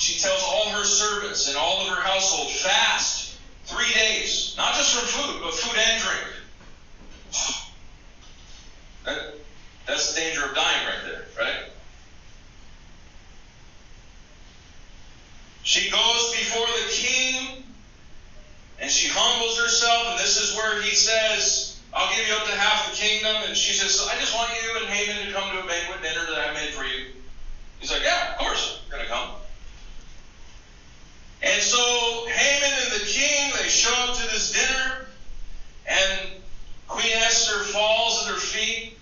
She 0.00 0.18
tells 0.18 0.42
all 0.42 0.70
her 0.70 0.84
servants 0.84 1.46
and 1.46 1.58
all 1.58 1.82
of 1.82 1.88
her 1.88 2.00
household, 2.00 2.50
fast 2.50 3.36
three 3.66 3.92
days, 3.92 4.54
not 4.56 4.74
just 4.74 4.94
from 4.94 5.06
food, 5.06 5.42
but 5.42 5.52
food 5.52 5.78
and 5.78 6.02
drink. 6.02 6.26
That, 9.02 9.34
that's 9.86 10.12
the 10.12 10.20
danger 10.20 10.44
of 10.44 10.54
dying 10.54 10.86
right 10.86 11.02
there, 11.06 11.24
right? 11.38 11.56
She 15.62 15.90
goes 15.90 16.36
before 16.36 16.66
the 16.66 16.92
king 16.92 17.64
and 18.78 18.90
she 18.90 19.08
humbles 19.08 19.58
herself, 19.58 20.08
and 20.10 20.18
this 20.20 20.36
is 20.36 20.54
where 20.54 20.82
he 20.82 20.94
says, 20.94 21.80
I'll 21.94 22.14
give 22.14 22.28
you 22.28 22.34
up 22.34 22.44
to 22.44 22.56
half 22.56 22.90
the 22.90 22.96
kingdom. 22.96 23.36
And 23.46 23.56
she 23.56 23.72
says, 23.72 24.06
I 24.06 24.20
just 24.20 24.34
want 24.34 24.50
you 24.52 24.80
and 24.80 24.86
Haman 24.86 25.26
to 25.26 25.32
come 25.32 25.50
to 25.56 25.64
a 25.64 25.66
banquet 25.66 26.02
dinner 26.02 26.26
that 26.28 26.50
I 26.50 26.52
made 26.52 26.74
for 26.74 26.84
you. 26.84 27.06
He's 27.78 27.90
like, 27.90 28.02
Yeah, 28.02 28.32
of 28.32 28.38
course, 28.38 28.82
you're 28.86 28.98
going 28.98 29.08
to 29.08 29.12
come. 29.12 29.30
And 31.42 31.62
so 31.62 32.26
Haman 32.28 32.72
and 32.84 33.00
the 33.00 33.06
king, 33.06 33.52
they 33.60 33.68
show 33.80 33.94
up 34.04 34.14
to 34.14 34.22
this 34.30 34.52
dinner, 34.52 35.06
and 35.88 36.30
Queen 36.86 37.12
Esther 37.14 37.64
falls 37.64 38.26
at 38.26 38.34
her 38.34 38.38
feet 38.38 38.98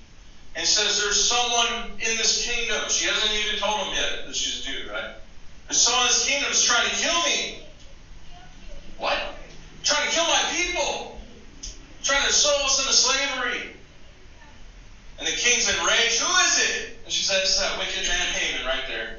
and 0.55 0.67
says, 0.67 1.03
There's 1.03 1.29
someone 1.29 1.91
in 1.99 2.17
this 2.17 2.47
kingdom. 2.47 2.89
She 2.89 3.07
hasn't 3.07 3.33
even 3.33 3.59
told 3.59 3.87
him 3.87 3.95
yet 3.95 4.27
that 4.27 4.37
she's 4.37 4.61
a 4.61 4.71
Jew, 4.71 4.91
right? 4.93 5.15
There's 5.67 5.81
someone 5.81 6.03
in 6.03 6.09
this 6.09 6.29
kingdom 6.29 6.51
is 6.53 6.65
trying 6.65 6.89
to 6.89 6.95
kill 6.95 7.23
me. 7.23 7.63
What? 8.99 9.19
Trying 9.83 10.09
to 10.09 10.15
kill 10.15 10.25
my 10.25 10.43
people. 10.53 11.21
Trying 12.05 12.27
to 12.27 12.33
sell 12.33 12.65
us 12.65 12.79
into 12.81 12.93
slavery. 12.93 13.73
And 15.19 15.27
the 15.27 15.33
king's 15.33 15.69
enraged. 15.69 16.21
Who 16.21 16.37
is 16.47 16.71
it? 16.71 16.99
And 17.05 17.13
she 17.13 17.25
says, 17.25 17.43
It's 17.43 17.59
that 17.59 17.79
wicked 17.79 18.07
man 18.07 18.35
Haman 18.35 18.67
right 18.67 18.85
there. 18.87 19.19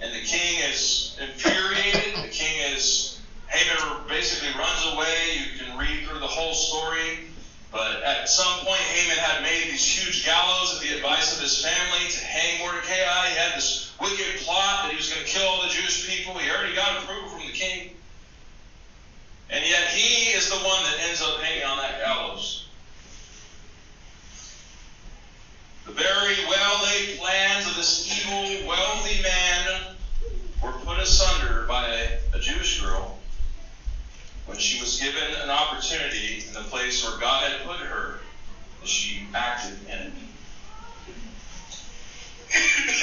And 0.00 0.14
the 0.14 0.24
king 0.24 0.60
is 0.70 1.18
infuriated. 1.20 2.24
The 2.24 2.28
king 2.28 2.72
is, 2.72 3.09
Haman 3.50 4.06
basically 4.08 4.56
runs 4.58 4.94
away. 4.94 5.42
You 5.42 5.58
can 5.58 5.76
read 5.76 6.06
through 6.06 6.20
the 6.20 6.26
whole 6.26 6.54
story. 6.54 7.26
But 7.72 8.02
at 8.02 8.28
some 8.28 8.60
point, 8.60 8.80
Haman 8.80 9.18
had 9.18 9.42
made 9.42 9.70
these 9.70 9.86
huge 9.86 10.24
gallows 10.24 10.74
at 10.74 10.82
the 10.82 10.94
advice 10.96 11.36
of 11.36 11.42
his 11.42 11.64
family 11.64 12.10
to 12.10 12.24
hang 12.24 12.60
Mordecai. 12.60 13.28
He 13.28 13.36
had 13.36 13.56
this 13.56 13.92
wicked 14.00 14.40
plot 14.40 14.84
that 14.84 14.90
he 14.90 14.96
was 14.96 15.12
going 15.12 15.24
to 15.24 15.28
kill 15.30 15.46
all 15.46 15.62
the 15.62 15.68
Jewish 15.68 16.08
people. 16.08 16.34
He 16.38 16.50
already 16.50 16.74
got 16.74 17.02
approval 17.02 17.28
from 17.28 17.46
the 17.46 17.52
king. 17.52 17.90
And 19.50 19.64
yet 19.64 19.88
he 19.88 20.30
is 20.30 20.48
the 20.48 20.56
one 20.56 20.82
that 20.84 20.96
ends 21.08 21.22
up 21.22 21.40
hanging 21.40 21.64
on 21.64 21.78
that 21.78 22.00
gallows. 22.00 22.66
The 25.86 25.92
very 25.92 26.36
well 26.48 26.82
laid 26.84 27.18
plans 27.18 27.66
of 27.66 27.74
this 27.74 28.06
evil, 28.06 28.68
wealthy 28.68 29.22
man 29.22 29.96
were 30.62 30.72
put 30.84 31.00
asunder 31.00 31.64
by 31.66 31.88
a, 31.88 32.36
a 32.36 32.38
Jewish 32.38 32.80
girl 32.80 33.19
when 34.50 34.58
she 34.58 34.80
was 34.80 35.00
given 35.00 35.22
an 35.44 35.48
opportunity 35.48 36.42
in 36.46 36.52
the 36.52 36.62
place 36.62 37.04
where 37.04 37.18
God 37.20 37.48
had 37.48 37.64
put 37.64 37.76
her, 37.76 38.18
she 38.84 39.24
acted 39.32 39.78
in 39.88 39.98
it. 39.98 40.12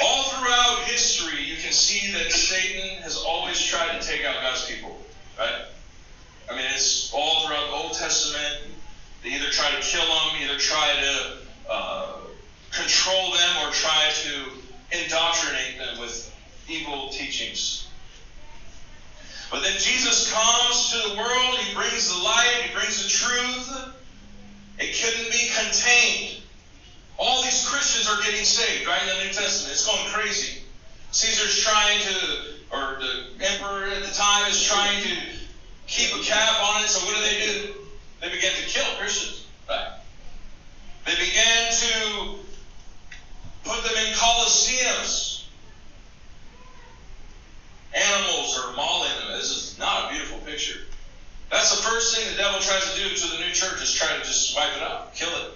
All 0.04 0.24
throughout 0.24 0.84
history, 0.84 1.42
you 1.42 1.56
can 1.56 1.72
see 1.72 2.12
that 2.12 2.34
Satan 2.34 3.02
has 3.02 3.16
always 3.16 3.64
tried 3.64 3.98
to 4.00 4.06
take 4.06 4.26
out 4.26 4.36
God's 4.42 4.66
people, 4.70 5.00
right? 5.40 5.68
I 6.52 6.56
mean, 6.56 6.66
it's 6.76 7.14
all 7.14 7.48
throughout 7.48 7.68
the 7.68 7.76
Old 7.76 7.94
Testament. 7.94 8.74
They 9.24 9.30
either 9.30 9.50
try 9.50 9.72
to 9.72 9.80
kill 9.80 10.06
them, 10.06 10.42
either 10.42 10.58
try 10.60 10.94
to 11.00 11.38
uh, 11.72 12.14
control 12.74 13.32
them, 13.32 13.66
or 13.66 13.72
try 13.72 14.12
to 14.24 14.52
indoctrinate 14.92 15.78
them 15.78 16.02
with 16.02 16.30
evil 16.68 17.08
teachings. 17.10 17.87
But 19.50 19.64
then 19.64 19.74
Jesus 19.80 20.32
comes 20.32 20.92
to 20.92 21.10
the 21.10 21.16
world, 21.18 21.58
he 21.60 21.74
brings 21.74 22.10
the 22.10 22.22
light, 22.22 22.64
he 22.66 22.74
brings 22.74 23.02
the 23.02 23.10
truth. 23.10 23.94
It 24.80 24.96
couldn't 25.02 25.32
be 25.32 25.50
contained. 25.56 26.44
All 27.18 27.42
these 27.44 27.68
Christians 27.68 28.08
are 28.08 28.22
getting 28.24 28.46
saved, 28.46 28.88
right, 28.88 29.02
in 29.02 29.08
the 29.08 29.24
New 29.26 29.34
Testament. 29.34 29.72
It's 29.72 29.88
going 29.88 30.06
crazy. 30.10 30.62
Caesar's 31.12 31.64
trying 31.64 32.00
to, 32.02 32.16
or 32.72 33.00
the 33.00 33.46
emperor 33.46 33.86
at 33.86 34.04
the 34.04 34.14
time 34.14 34.52
is 34.52 34.64
trying 34.64 35.02
to 35.04 35.16
keep 35.88 36.14
a 36.14 36.24
cap 36.24 36.62
on 36.62 36.84
it. 36.84 36.90
So 36.90 37.06
what 37.08 37.16
do 37.16 37.22
they 37.22 37.40
do? 37.46 37.74
They 38.22 38.30
begin 38.30 38.52
to 38.54 38.68
kill 38.68 38.86
Christians, 39.00 39.48
right? 39.70 39.94
They 41.06 41.16
began 41.16 41.72
to 41.72 42.36
put 43.64 43.84
them 43.84 43.94
in 44.06 44.14
coliseums. 44.14 45.27
Animals 47.98 48.60
are 48.60 48.76
mauling 48.76 49.10
them. 49.20 49.38
This 49.38 49.50
is 49.50 49.80
not 49.80 50.06
a 50.06 50.14
beautiful 50.14 50.38
picture. 50.46 50.80
That's 51.50 51.76
the 51.76 51.82
first 51.82 52.16
thing 52.16 52.30
the 52.32 52.38
devil 52.38 52.60
tries 52.60 52.94
to 52.94 53.00
do 53.00 53.10
to 53.10 53.28
the 53.28 53.40
new 53.40 53.52
church 53.54 53.82
is 53.82 53.94
try 53.94 54.08
to 54.16 54.24
just 54.24 54.56
wipe 54.56 54.76
it 54.76 54.84
out, 54.84 55.16
kill 55.16 55.30
it. 55.30 55.52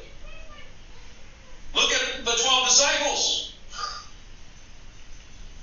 Look 1.76 1.92
at 1.92 2.26
the 2.26 2.32
12 2.32 2.68
disciples. 2.68 3.54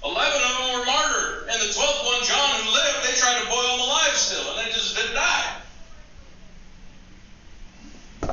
11 0.04 0.42
of 0.42 0.58
them 0.58 0.78
were 0.78 0.86
martyred. 0.86 1.48
And 1.50 1.60
the 1.60 1.72
12th 1.74 2.06
one, 2.06 2.22
John, 2.24 2.62
who 2.62 2.70
lived, 2.70 3.08
they 3.08 3.18
tried 3.18 3.40
to 3.42 3.48
boil 3.48 3.74
him 3.74 3.80
alive 3.80 4.14
still, 4.14 4.52
and 4.52 4.66
they 4.66 4.72
just 4.72 4.94
didn't 4.94 5.14
die. 5.14 5.56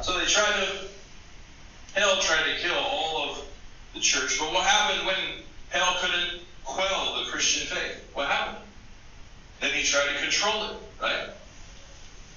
So 0.01 0.19
they 0.19 0.25
tried 0.25 0.53
to, 0.53 1.99
hell 1.99 2.17
tried 2.21 2.43
to 2.43 2.59
kill 2.61 2.77
all 2.77 3.29
of 3.29 3.45
the 3.93 3.99
church. 3.99 4.37
But 4.39 4.53
what 4.53 4.65
happened 4.65 5.07
when 5.07 5.15
hell 5.69 5.95
couldn't 5.99 6.41
quell 6.63 7.23
the 7.23 7.31
Christian 7.31 7.67
faith? 7.67 8.03
What 8.13 8.27
happened? 8.27 8.57
Then 9.61 9.73
he 9.73 9.83
tried 9.83 10.07
to 10.07 10.14
control 10.25 10.65
it, 10.65 10.77
right? 11.01 11.29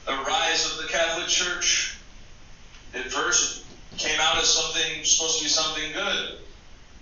The 0.06 0.12
rise 0.12 0.64
of 0.70 0.82
the 0.82 0.88
Catholic 0.88 1.28
Church 1.28 1.96
at 2.94 3.04
first 3.06 3.64
came 3.96 4.18
out 4.20 4.36
as 4.38 4.48
something 4.48 5.04
supposed 5.04 5.38
to 5.38 5.44
be 5.44 5.50
something 5.50 5.92
good. 5.92 6.38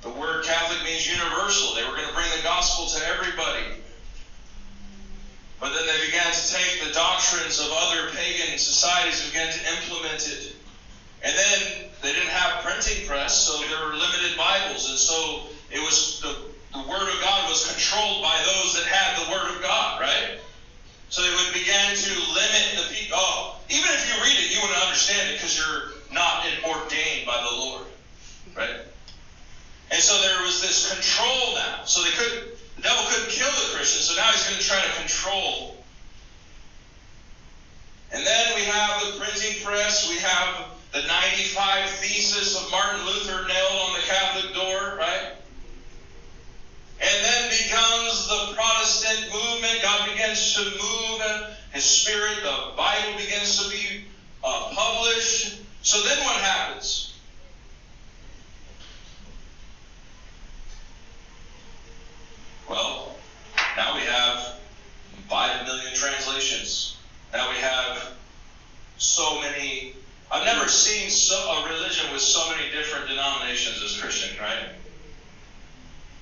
The 0.03 0.11
word 0.11 0.45
Catholic 0.45 0.83
means 0.85 1.07
universal. 1.07 1.75
They 1.75 1.83
were 1.83 1.97
going 1.97 2.09
to 2.09 2.15
bring 2.15 2.31
the 2.37 2.43
gospel 2.43 2.87
to 2.87 3.07
everybody. 3.07 3.83
But 5.59 5.73
then 5.73 5.87
they 5.87 6.07
began 6.07 6.31
to 6.33 6.53
take 6.53 6.85
the 6.87 6.93
doctrines 6.93 7.61
of 7.61 7.69
other 7.73 8.11
pagan 8.11 8.59
societies 8.59 9.23
and 9.25 9.33
began 9.33 9.53
to 9.53 9.61
implement 9.75 10.29
it. 10.29 10.57
And 11.23 11.35
then 11.37 11.91
they 12.03 12.13
didn't 12.13 12.29
have 12.29 12.63
printing 12.63 13.07
press, 13.07 13.35
so 13.35 13.59
there 13.67 13.87
were 13.87 13.95
limited 13.95 14.37
Bibles. 14.37 14.91
And 14.91 14.99
so 14.99 15.49
it 15.71 15.81
was 15.81 16.21
the, 16.21 16.37
the 16.77 16.87
Word 16.87 17.09
of 17.09 17.21
God 17.21 17.49
was 17.49 17.67
controlled 17.67 18.23
by 18.23 18.37
those 18.47 18.75
that 18.77 18.85
had 18.85 19.27
the 19.27 19.33
Word 19.33 19.57
of 19.57 19.63
God, 19.63 20.01
right? 20.01 20.39
So 21.09 21.23
they 21.23 21.31
would 21.31 21.53
begin 21.53 21.95
to 21.95 22.13
limit 22.35 22.65
the 22.77 22.95
people. 22.95 23.17
Oh, 23.19 23.61
even 23.71 23.91
if 23.91 24.09
you 24.09 24.23
read 24.23 24.37
it, 24.37 24.55
you 24.55 24.61
wouldn't 24.61 24.83
understand 24.83 25.31
it 25.31 25.35
because 25.35 25.57
you're 25.57 25.95
not 26.13 26.45
ordained 26.65 27.27
by 27.27 27.39
the 27.39 27.57
Lord, 27.57 27.87
right? 28.57 28.81
And 29.91 30.03
so 30.03 30.21
there 30.21 30.43
was 30.43 30.61
this 30.61 30.93
control 30.93 31.55
now. 31.55 31.85
So 31.85 32.03
they 32.03 32.11
could 32.11 32.57
the 32.77 32.83
devil 32.83 33.05
couldn't 33.09 33.31
kill 33.31 33.51
the 33.51 33.77
Christians, 33.77 34.05
so 34.05 34.17
now 34.17 34.31
he's 34.33 34.45
going 34.45 34.61
to 34.61 34.67
try 34.67 34.81
to 34.81 34.93
control. 35.01 35.77
And 38.13 38.25
then 38.25 38.55
we 38.55 38.63
have 38.65 39.01
the 39.01 39.19
printing 39.19 39.65
press. 39.65 40.09
We 40.09 40.19
have 40.19 40.69
the 40.93 41.03
95 41.03 41.91
Thesis 41.91 42.55
of 42.63 42.71
Martin 42.71 43.05
Luther 43.07 43.47
nailed 43.49 43.81
on 43.81 43.93
the 43.95 44.07
Catholic 44.07 44.55
door, 44.55 44.97
right? 44.99 45.33
And 47.01 47.25
then 47.25 47.51
becomes 47.51 48.06
the 48.29 48.55
Protestant 48.55 49.33
movement. 49.33 49.83
God 49.83 50.09
begins 50.11 50.55
to 50.55 50.65
move 50.65 51.23
His 51.73 51.85
Spirit. 51.85 52.37
The 52.43 52.73
Bible 52.77 53.19
begins 53.19 53.63
to 53.63 53.71
be 53.71 54.05
uh, 54.43 54.73
published. 54.75 55.61
So 55.83 56.03
then 56.03 56.19
what 56.25 56.41
happens? 56.41 57.19
Well, 62.69 63.15
now 63.77 63.95
we 63.95 64.01
have 64.01 64.59
5 65.29 65.67
million 65.67 65.95
translations. 65.95 66.97
Now 67.33 67.49
we 67.51 67.57
have 67.57 68.13
so 68.99 69.41
many. 69.41 69.95
I've 70.33 70.45
never 70.45 70.69
seen 70.69 71.11
so, 71.11 71.37
a 71.37 71.69
religion 71.69 72.13
with 72.13 72.23
so 72.23 72.51
many 72.51 72.71
different 72.71 73.09
denominations 73.09 73.83
as 73.83 74.01
Christian, 74.01 74.37
right? 74.41 74.71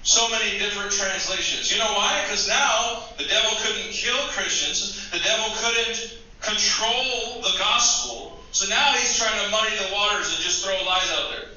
So 0.04 0.28
many 0.28 0.58
different 0.58 0.92
translations. 0.92 1.72
You 1.72 1.78
know 1.78 1.92
why? 1.94 2.20
Because 2.24 2.46
now 2.46 3.04
the 3.16 3.24
devil 3.24 3.50
couldn't 3.62 3.90
kill 3.90 4.18
Christians, 4.28 5.10
the 5.10 5.18
devil 5.18 5.46
couldn't 5.56 6.18
control 6.42 7.40
the 7.40 7.56
gospel. 7.58 8.38
So 8.52 8.68
now 8.68 8.92
he's 8.92 9.16
trying 9.18 9.42
to 9.42 9.50
muddy 9.50 9.74
the 9.76 9.94
waters 9.94 10.28
and 10.28 10.44
just 10.44 10.62
throw 10.62 10.74
lies 10.84 11.10
out 11.10 11.30
there. 11.30 11.48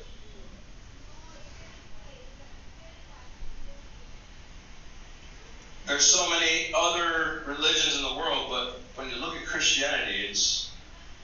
There's 5.88 6.06
so 6.06 6.30
many 6.30 6.72
other 6.74 7.44
religions 7.48 7.98
in 7.98 8.04
the 8.04 8.16
world, 8.16 8.48
but 8.50 8.80
when 8.96 9.10
you 9.10 9.18
look 9.18 9.36
at 9.36 9.46
Christianity, 9.46 10.26
it's 10.30 10.72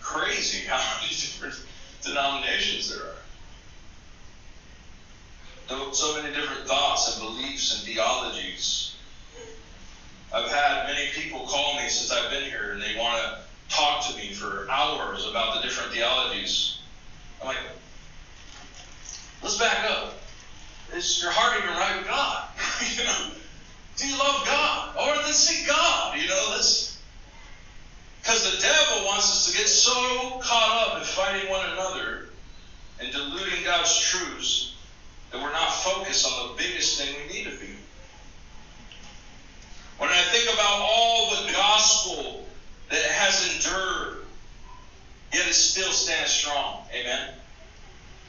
crazy 0.02 0.68
how 0.68 0.78
many 1.02 1.10
different 1.10 1.56
denominations 2.02 2.94
there 2.94 3.06
are. 3.06 3.23
So 5.94 6.22
many 6.22 6.34
different 6.34 6.68
thoughts 6.68 7.16
and 7.16 7.26
beliefs 7.26 7.76
and 7.76 7.84
theologies. 7.84 8.96
I've 10.34 10.50
had 10.50 10.88
many 10.88 11.10
people 11.14 11.46
call 11.48 11.76
me 11.76 11.88
since 11.88 12.12
I've 12.12 12.32
been 12.32 12.44
here, 12.44 12.72
and 12.74 12.82
they 12.82 12.98
want 12.98 13.22
to 13.22 13.38
talk 13.70 14.08
to 14.08 14.18
me 14.18 14.34
for 14.34 14.68
hours 14.70 15.28
about 15.28 15.56
the 15.56 15.62
different 15.62 15.94
theologies. 15.94 16.80
I'm 17.40 17.48
like, 17.48 17.58
let's 19.44 19.58
back 19.60 19.90
up. 19.90 20.16
Is 20.96 21.22
your 21.22 21.32
heart 21.32 21.62
even 21.62 21.76
right 21.76 21.98
with 21.98 22.08
God? 22.08 22.48
you 22.98 23.04
know, 23.04 23.32
do 23.98 24.08
you 24.08 24.18
love 24.18 24.46
God? 24.46 24.96
Or 24.98 25.16
let's 25.24 25.38
see 25.38 25.66
God. 25.68 26.18
You 26.20 26.28
know, 26.28 26.48
let's. 26.52 27.00
Because 28.22 28.56
the 28.56 28.62
devil 28.62 29.06
wants 29.06 29.26
us 29.26 29.52
to 29.52 29.58
get 29.58 29.68
so 29.68 30.40
caught 30.42 30.88
up 30.88 30.98
in 30.98 31.04
fighting 31.04 31.50
one 31.50 31.70
another 31.72 32.30
and 33.00 33.12
diluting 33.12 33.64
God's 33.66 34.00
truths 34.00 34.63
that 35.34 35.42
we're 35.42 35.52
not 35.52 35.74
focused 35.74 36.28
on 36.28 36.50
the 36.50 36.54
biggest 36.62 37.02
thing 37.02 37.14
we 37.26 37.34
need 37.34 37.46
to 37.46 37.58
be. 37.58 37.74
When 39.98 40.10
I 40.10 40.22
think 40.30 40.46
about 40.54 40.80
all 40.80 41.32
the 41.32 41.52
gospel 41.52 42.46
that 42.90 43.02
has 43.02 43.56
endured, 43.56 44.26
yet 45.34 45.48
it 45.48 45.54
still 45.54 45.92
stands 45.92 46.30
strong. 46.30 46.86
Amen. 46.94 47.34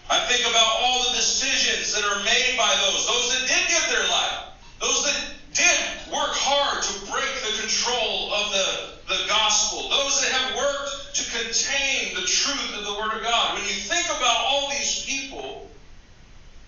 I 0.08 0.18
think 0.26 0.48
about 0.48 0.80
all 0.80 1.04
the 1.04 1.16
decisions 1.16 1.92
that 1.92 2.04
are 2.04 2.24
made 2.24 2.56
by 2.56 2.72
those, 2.88 3.06
those 3.06 3.36
that 3.36 3.48
did 3.48 3.68
give 3.68 3.84
their 3.92 4.08
life, 4.08 4.56
those 4.80 5.04
that 5.04 5.20
did 5.52 6.12
work 6.12 6.32
hard 6.32 6.82
to 6.84 6.92
break 7.12 7.28
the 7.44 7.60
control 7.60 8.32
of 8.32 8.52
the, 8.52 8.68
the 9.12 9.28
gospel, 9.28 9.88
those 9.88 10.20
that 10.20 10.32
have 10.32 10.56
worked 10.56 11.16
to 11.16 11.22
contain 11.36 12.14
the 12.16 12.24
truth 12.24 12.76
of 12.76 12.84
the 12.84 12.94
Word 12.96 13.12
of 13.12 13.22
God. 13.22 13.54
When 13.54 13.64
you 13.68 13.76
think 13.76 14.06
about 14.06 14.40
all 14.44 14.70
these 14.70 15.04
people, 15.04 15.63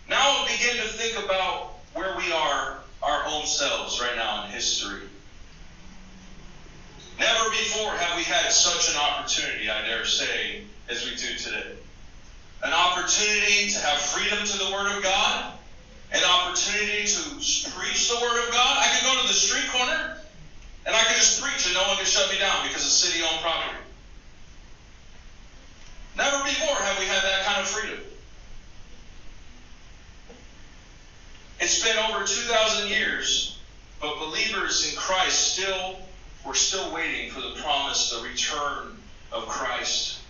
now 0.08 0.44
begin 0.46 0.76
to 0.76 0.88
think 0.88 1.24
about 1.24 1.74
where 1.94 2.16
we 2.16 2.32
are, 2.32 2.78
our 3.02 3.24
own 3.26 3.46
selves 3.46 4.00
right 4.00 4.16
now 4.16 4.44
in 4.44 4.50
history. 4.50 5.02
Never 7.18 7.50
before 7.50 7.92
have 7.92 8.16
we 8.16 8.24
had 8.24 8.50
such 8.52 8.90
an 8.90 9.00
opportunity, 9.00 9.70
I 9.70 9.86
dare 9.86 10.04
say, 10.04 10.62
as 10.88 11.04
we 11.04 11.16
do 11.16 11.34
today. 11.36 11.72
An 12.62 12.72
opportunity 12.72 13.70
to 13.70 13.78
have 13.78 13.98
freedom 13.98 14.44
to 14.44 14.58
the 14.58 14.70
Word 14.72 14.96
of 14.96 15.02
God 15.02 15.56
an 16.12 16.22
opportunity 16.24 17.06
to 17.06 17.70
preach 17.70 18.08
the 18.08 18.16
Word 18.16 18.46
of 18.46 18.52
God. 18.52 18.78
I 18.78 18.88
could 18.94 19.06
go 19.06 19.20
to 19.22 19.28
the 19.28 19.34
street 19.34 19.68
corner 19.70 20.18
and 20.86 20.94
I 20.94 21.02
could 21.04 21.16
just 21.16 21.42
preach 21.42 21.66
and 21.66 21.74
no 21.74 21.82
one 21.82 21.96
could 21.96 22.06
shut 22.06 22.30
me 22.30 22.38
down 22.38 22.66
because 22.66 22.82
it's 22.82 22.92
city 22.92 23.24
owned 23.24 23.40
property. 23.40 23.76
Never 26.16 26.44
before 26.44 26.76
have 26.76 26.98
we 26.98 27.06
had 27.06 27.22
that 27.22 27.44
kind 27.44 27.60
of 27.60 27.68
freedom. 27.68 27.98
It's 31.58 31.82
been 31.82 31.96
over 31.98 32.24
2,000 32.24 32.88
years, 32.88 33.58
but 34.00 34.18
believers 34.18 34.90
in 34.90 34.96
Christ 34.96 35.54
still, 35.54 35.98
we're 36.44 36.54
still 36.54 36.94
waiting 36.94 37.30
for 37.30 37.40
the 37.40 37.54
promise, 37.56 38.10
the 38.10 38.22
return 38.22 38.96
of 39.32 39.48
Christ 39.48 40.20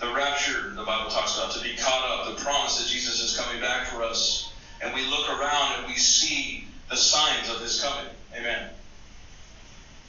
the 0.00 0.12
rapture 0.14 0.70
the 0.74 0.82
Bible 0.82 1.10
talks 1.10 1.36
about, 1.36 1.52
to 1.52 1.62
be 1.62 1.76
caught 1.76 2.08
up, 2.10 2.36
the 2.36 2.42
promise 2.42 2.78
that 2.78 2.88
Jesus 2.88 3.22
is 3.22 3.38
coming 3.38 3.60
back 3.60 3.86
for 3.86 4.02
us. 4.02 4.52
And 4.82 4.94
we 4.94 5.04
look 5.06 5.28
around 5.28 5.78
and 5.78 5.86
we 5.86 5.94
see 5.94 6.66
the 6.88 6.96
signs 6.96 7.50
of 7.50 7.60
his 7.60 7.82
coming. 7.82 8.10
Amen. 8.34 8.70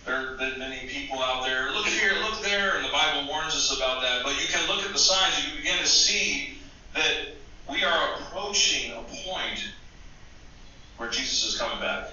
There 0.05 0.29
have 0.29 0.39
been 0.39 0.57
many 0.57 0.87
people 0.87 1.19
out 1.19 1.45
there, 1.45 1.71
look 1.71 1.85
here, 1.85 2.13
look 2.21 2.41
there, 2.41 2.77
and 2.77 2.85
the 2.85 2.91
Bible 2.91 3.27
warns 3.27 3.53
us 3.53 3.75
about 3.75 4.01
that. 4.01 4.23
But 4.23 4.41
you 4.41 4.47
can 4.47 4.67
look 4.67 4.83
at 4.85 4.93
the 4.93 4.97
signs, 4.97 5.45
you 5.45 5.57
begin 5.57 5.77
to 5.77 5.85
see 5.85 6.57
that 6.95 7.35
we 7.69 7.83
are 7.83 8.15
approaching 8.15 8.93
a 8.93 9.01
point 9.03 9.67
where 10.97 11.09
Jesus 11.09 11.53
is 11.53 11.59
coming 11.59 11.79
back. 11.79 12.11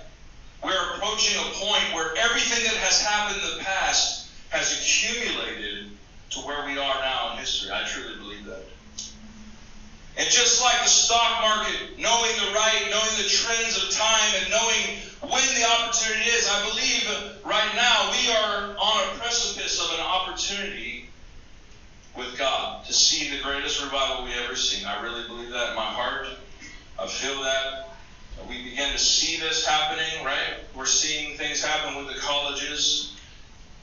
We're 0.62 0.94
approaching 0.96 1.38
a 1.38 1.50
point 1.54 1.94
where 1.94 2.16
everything 2.18 2.64
that 2.64 2.74
has 2.98 3.06
happened 3.06 3.42
in 3.42 3.58
the 3.58 3.64
past 3.64 4.28
has 4.50 4.72
accumulated 4.78 5.90
to 6.30 6.38
where 6.40 6.64
we 6.66 6.72
are 6.72 7.00
now 7.00 7.32
in 7.32 7.38
history. 7.38 7.70
I 7.72 7.84
truly 7.84 8.16
believe 8.16 8.44
that. 8.46 8.64
And 10.16 10.28
just 10.30 10.62
like 10.62 10.82
the 10.82 10.88
stock 10.88 11.40
market, 11.42 11.98
knowing 11.98 12.32
the 12.36 12.52
right, 12.52 12.88
knowing 12.90 13.22
the 13.22 13.28
trends 13.28 13.76
of 13.76 13.90
time 13.90 14.34
and 14.40 14.50
knowing 14.50 14.98
when 15.30 15.54
the 15.54 15.64
opportunity 15.78 16.30
is. 16.30 16.48
I 16.50 16.68
believe 16.68 17.44
right 17.44 17.70
now 17.76 18.10
we 18.10 18.32
are 18.32 18.76
on 18.78 19.14
a 19.14 19.18
precipice 19.18 19.80
of 19.80 19.94
an 19.94 20.00
opportunity 20.00 21.08
with 22.16 22.36
God 22.36 22.84
to 22.86 22.92
see 22.92 23.30
the 23.30 23.40
greatest 23.42 23.82
revival 23.82 24.24
we 24.24 24.32
ever 24.44 24.56
seen. 24.56 24.86
I 24.86 25.00
really 25.02 25.26
believe 25.28 25.50
that 25.50 25.70
in 25.70 25.76
my 25.76 25.82
heart. 25.82 26.26
I 26.98 27.06
feel 27.06 27.40
that. 27.42 27.87
We 28.46 28.62
begin 28.62 28.92
to 28.92 28.98
see 28.98 29.40
this 29.40 29.66
happening, 29.66 30.24
right? 30.24 30.58
We're 30.74 30.86
seeing 30.86 31.36
things 31.36 31.62
happen 31.62 31.96
with 31.96 32.14
the 32.14 32.20
colleges. 32.20 33.16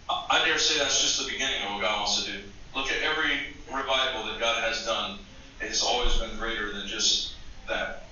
I 0.09 0.43
dare 0.45 0.57
say 0.57 0.79
that's 0.79 1.01
just 1.01 1.19
the 1.19 1.31
beginning 1.31 1.63
of 1.65 1.73
what 1.73 1.81
God 1.81 1.97
wants 1.97 2.23
to 2.23 2.31
do. 2.31 2.39
Look 2.75 2.91
at 2.91 3.01
every 3.01 3.37
revival 3.67 4.25
that 4.25 4.39
God 4.39 4.63
has 4.63 4.85
done. 4.85 5.19
It 5.61 5.67
has 5.67 5.81
always 5.81 6.15
been 6.17 6.37
greater 6.37 6.71
than 6.71 6.87
just 6.87 7.33
that. 7.67 8.03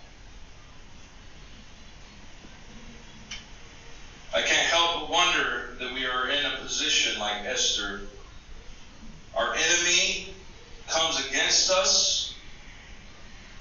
I 4.35 4.41
can't 4.41 4.67
help 4.67 5.01
but 5.01 5.09
wonder 5.11 5.75
that 5.79 5.93
we 5.93 6.05
are 6.05 6.27
in 6.27 6.45
a 6.45 6.57
position 6.57 7.19
like 7.19 7.45
Esther. 7.45 8.01
Our 9.35 9.53
enemy 9.53 10.33
comes 10.87 11.23
against 11.27 11.69
us, 11.69 12.35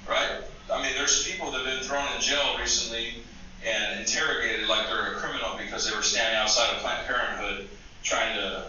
right? 0.09 0.40
I 0.73 0.83
mean, 0.83 0.92
there's 0.97 1.27
people 1.27 1.51
that 1.51 1.59
have 1.59 1.66
been 1.66 1.83
thrown 1.83 2.07
in 2.14 2.21
jail 2.23 2.57
recently 2.92 3.22
and 3.64 4.00
interrogated 4.00 4.68
like 4.68 4.87
they're 4.87 5.12
a 5.12 5.16
criminal 5.16 5.57
because 5.57 5.88
they 5.88 5.96
were 5.96 6.02
standing 6.02 6.37
outside 6.37 6.74
of 6.74 6.83
Planned 6.83 7.07
Parenthood 7.07 7.68
trying 8.02 8.37
to 8.37 8.64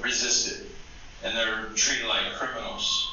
resist 0.00 0.52
it. 0.52 0.66
And 1.24 1.36
they're 1.36 1.64
treated 1.74 2.06
like 2.06 2.32
criminals. 2.34 3.08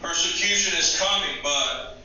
Persecution 0.00 0.78
is 0.78 0.98
coming, 0.98 1.36
but 1.42 1.98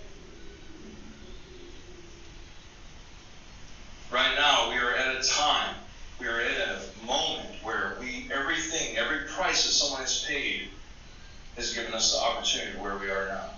right 4.12 4.34
now 4.36 4.70
we 4.70 4.76
are 4.78 4.94
at 4.94 5.16
a 5.16 5.28
time, 5.28 5.76
we 6.20 6.28
are 6.28 6.40
at 6.40 6.58
a 6.58 7.06
moment 7.06 7.50
where 7.62 7.98
we 8.00 8.30
everything, 8.34 8.98
every 8.98 9.28
price 9.28 9.66
that 9.66 9.72
someone 9.72 10.02
has 10.02 10.26
paid 10.26 10.70
has 11.60 11.74
given 11.74 11.94
us 11.94 12.14
the 12.14 12.20
opportunity 12.20 12.78
where 12.80 12.98
we 12.98 13.10
are 13.10 13.28
now. 13.28 13.50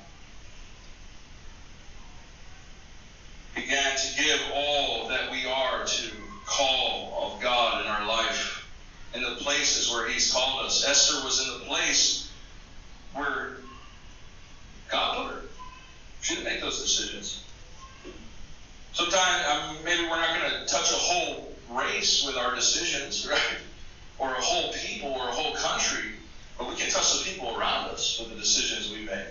Began 3.53 3.95
to 3.95 4.23
give 4.23 4.39
all 4.55 5.07
that 5.09 5.31
we 5.31 5.45
are 5.45 5.85
to 5.85 6.11
call 6.45 7.33
of 7.35 7.41
God 7.41 7.85
in 7.85 7.91
our 7.91 8.07
life 8.07 8.67
in 9.13 9.21
the 9.21 9.35
places 9.35 9.91
where 9.91 10.09
He's 10.09 10.33
called 10.33 10.65
us. 10.65 10.87
Esther 10.87 11.23
was 11.23 11.45
in 11.45 11.59
the 11.59 11.65
place 11.65 12.31
where 13.13 13.57
God 14.89 15.17
put 15.17 15.35
her. 15.35 15.41
Didn't 16.41 16.53
make 16.53 16.61
those 16.63 16.81
decisions. 16.81 17.43
Sometimes 18.93 19.45
um, 19.47 19.75
maybe 19.85 20.03
we're 20.05 20.15
not 20.15 20.39
going 20.39 20.51
to 20.51 20.65
touch 20.65 20.91
a 20.91 20.95
whole 20.95 21.53
race 21.69 22.25
with 22.25 22.35
our 22.35 22.55
decisions, 22.55 23.27
right? 23.31 23.57
Or 24.17 24.31
a 24.31 24.41
whole 24.41 24.73
people 24.73 25.11
or 25.11 25.29
a 25.29 25.31
whole 25.31 25.53
country, 25.53 26.13
but 26.57 26.67
we 26.67 26.75
can 26.75 26.89
touch 26.89 27.19
the 27.19 27.29
people 27.29 27.55
around 27.55 27.89
us 27.89 28.19
with 28.19 28.29
the 28.29 28.35
decisions 28.35 28.91
we 28.91 29.05
make, 29.05 29.27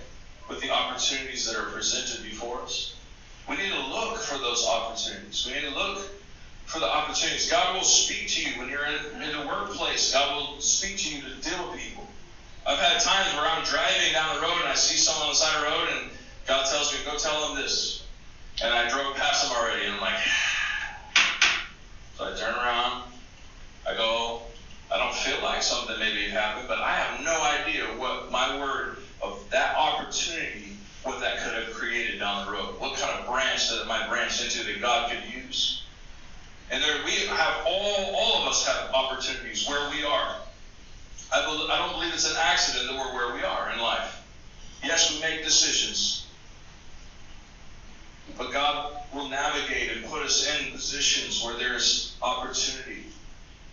with 0.48 0.60
the 0.60 0.70
opportunities 0.70 1.46
that 1.46 1.56
are 1.56 1.70
presented 1.70 2.22
before 2.22 2.60
us. 2.62 2.94
We 3.48 3.56
need 3.56 3.72
to 3.72 3.86
look 3.88 4.18
for 4.18 4.38
those 4.38 4.64
opportunities. 4.64 5.44
We 5.44 5.54
need 5.54 5.68
to 5.68 5.74
look 5.74 6.08
for 6.66 6.78
the 6.78 6.88
opportunities. 6.88 7.50
God 7.50 7.74
will 7.74 7.82
speak 7.82 8.28
to 8.28 8.42
you 8.48 8.56
when 8.56 8.68
you're 8.68 8.86
in, 8.86 9.20
in 9.20 9.32
the 9.36 9.46
workplace. 9.48 10.12
God 10.12 10.36
will 10.36 10.60
speak 10.60 10.96
to 10.98 11.16
you 11.16 11.22
to 11.22 11.50
deal 11.50 11.70
with 11.72 11.80
people. 11.80 12.06
I've 12.64 12.78
had 12.78 13.00
times 13.00 13.34
where 13.34 13.46
I'm 13.46 13.64
driving 13.64 14.12
down 14.12 14.36
the 14.36 14.42
road 14.42 14.60
and 14.60 14.68
I 14.68 14.74
see 14.74 14.96
someone 14.96 15.24
on 15.24 15.30
the 15.30 15.34
side 15.34 15.56
of 15.56 15.62
the 15.62 15.66
road 15.66 15.88
and 15.90 16.10
God 16.46 16.66
tells 16.66 16.92
me, 16.92 16.98
go 17.04 17.16
tell 17.16 17.48
them 17.48 17.56
this. 17.56 18.06
And 18.62 18.74
I 18.74 18.88
drove 18.88 19.16
past 19.16 19.44
them 19.44 19.56
already 19.56 19.86
and 19.86 19.94
I'm 19.94 20.00
like, 20.00 20.18
so 22.16 22.24
I 22.24 22.36
turn 22.36 22.54
around, 22.54 23.04
I 23.88 23.94
go, 23.94 24.42
I 24.92 24.98
don't 24.98 25.14
feel 25.14 25.40
like 25.42 25.62
something 25.62 25.98
maybe 25.98 26.28
happened, 26.28 26.66
but 26.68 26.78
I 26.78 26.92
have 26.96 27.24
no 27.24 27.40
idea 27.42 27.84
what 27.98 28.30
my 28.30 28.58
word 28.58 28.98
of 29.22 29.48
that 29.50 29.76
opportunity, 29.76 30.76
what 31.04 31.20
that 31.20 31.38
could 31.38 31.54
have 31.54 31.72
created 31.74 32.18
down 32.18 32.46
the 32.46 32.52
road. 32.52 32.80
What 32.80 32.98
kind 32.98 33.18
of 33.18 33.26
branch 33.26 33.70
that 33.70 33.86
might 33.86 34.08
branch 34.08 34.42
into 34.42 34.64
that 34.64 34.80
God 34.80 35.10
could 35.10 35.32
use. 35.32 35.84
And 36.70 36.82
there 36.82 37.04
we 37.04 37.12
have 37.26 37.66
all 37.66 38.14
all 38.14 38.42
of 38.42 38.48
us 38.48 38.66
have 38.66 38.92
opportunities 38.94 39.68
where 39.68 39.90
we 39.90 40.04
are. 40.04 40.36
I, 41.32 41.44
believe, 41.44 41.70
I 41.70 41.78
don't 41.78 41.94
believe 41.94 42.12
it's 42.12 42.28
an 42.28 42.36
accident 42.38 42.88
that 42.88 42.96
we're 42.96 43.14
where 43.14 43.34
we 43.34 43.42
are 43.42 43.70
in 43.72 43.80
life. 43.80 44.22
Yes, 44.82 45.12
we 45.12 45.20
make 45.20 45.44
decisions. 45.44 46.19
But 48.36 48.52
God 48.52 48.92
will 49.14 49.28
navigate 49.28 49.96
and 49.96 50.06
put 50.06 50.22
us 50.22 50.48
in 50.48 50.72
positions 50.72 51.42
where 51.44 51.56
there's 51.56 52.16
opportunity. 52.22 53.04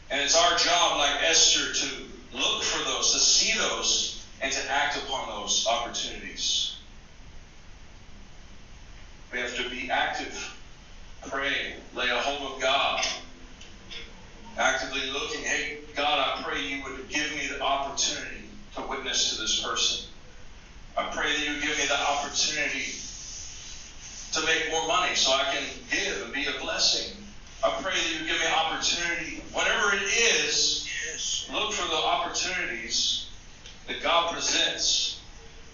And 0.10 0.22
it's 0.22 0.36
our 0.36 0.58
job, 0.58 0.98
like 0.98 1.24
Esther, 1.24 1.74
to 1.74 2.04
look 2.34 2.64
for 2.64 2.84
those, 2.86 3.14
to 3.14 3.20
see 3.20 3.58
those, 3.58 4.26
and 4.42 4.52
to 4.52 4.72
act 4.72 4.98
upon 4.98 5.28
those 5.30 5.68
opportunities. 5.70 6.76
We 9.32 9.40
have 9.40 9.56
to 9.58 9.70
be 9.70 9.92
active, 9.92 10.56
pray, 11.28 11.76
lay 11.94 12.10
a 12.10 12.16
hold 12.16 12.54
of 12.54 12.62
God, 12.62 13.06
actively 14.58 15.12
looking, 15.12 15.44
hey, 15.44 15.80
God, 15.96 16.20
I 16.20 16.42
pray 16.44 16.62
you 16.62 16.84
would 16.84 17.10
give 17.10 17.30
me 17.36 17.48
the 17.48 17.62
opportunity 17.62 18.50
to 18.76 18.82
witness 18.84 19.36
to 19.36 19.42
this 19.42 19.62
person. 19.62 20.08
I 20.96 21.10
pray 21.10 21.32
that 21.32 21.46
you 21.46 21.54
would 21.54 21.62
give 21.62 21.78
me 21.78 21.86
the 21.86 22.00
opportunity 22.00 22.94
to 24.34 24.46
make 24.46 24.70
more 24.72 24.88
money 24.88 25.16
so 25.16 25.32
I 25.32 25.54
can 25.54 25.64
give 25.90 26.24
and 26.24 26.34
be 26.34 26.46
a 26.46 26.60
blessing. 26.60 27.16
I 27.64 27.70
pray 27.82 27.94
that 27.94 28.20
you 28.20 28.28
give 28.28 28.40
me 28.40 28.48
opportunity. 28.48 29.42
Whatever 29.52 29.96
it 29.96 30.04
is, 30.04 30.88
yes. 31.10 31.50
look 31.52 31.74
for 31.74 31.88
the 31.88 31.96
opportunities 31.96 33.28
that 33.88 34.04
God 34.04 34.34
presents. 34.34 35.20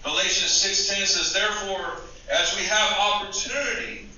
Galatians 0.02 0.50
6.10 0.50 1.06
says, 1.06 1.32
Therefore, 1.32 2.02
as 2.30 2.56
we 2.56 2.62
have 2.64 2.98
opportunity, 2.98 4.08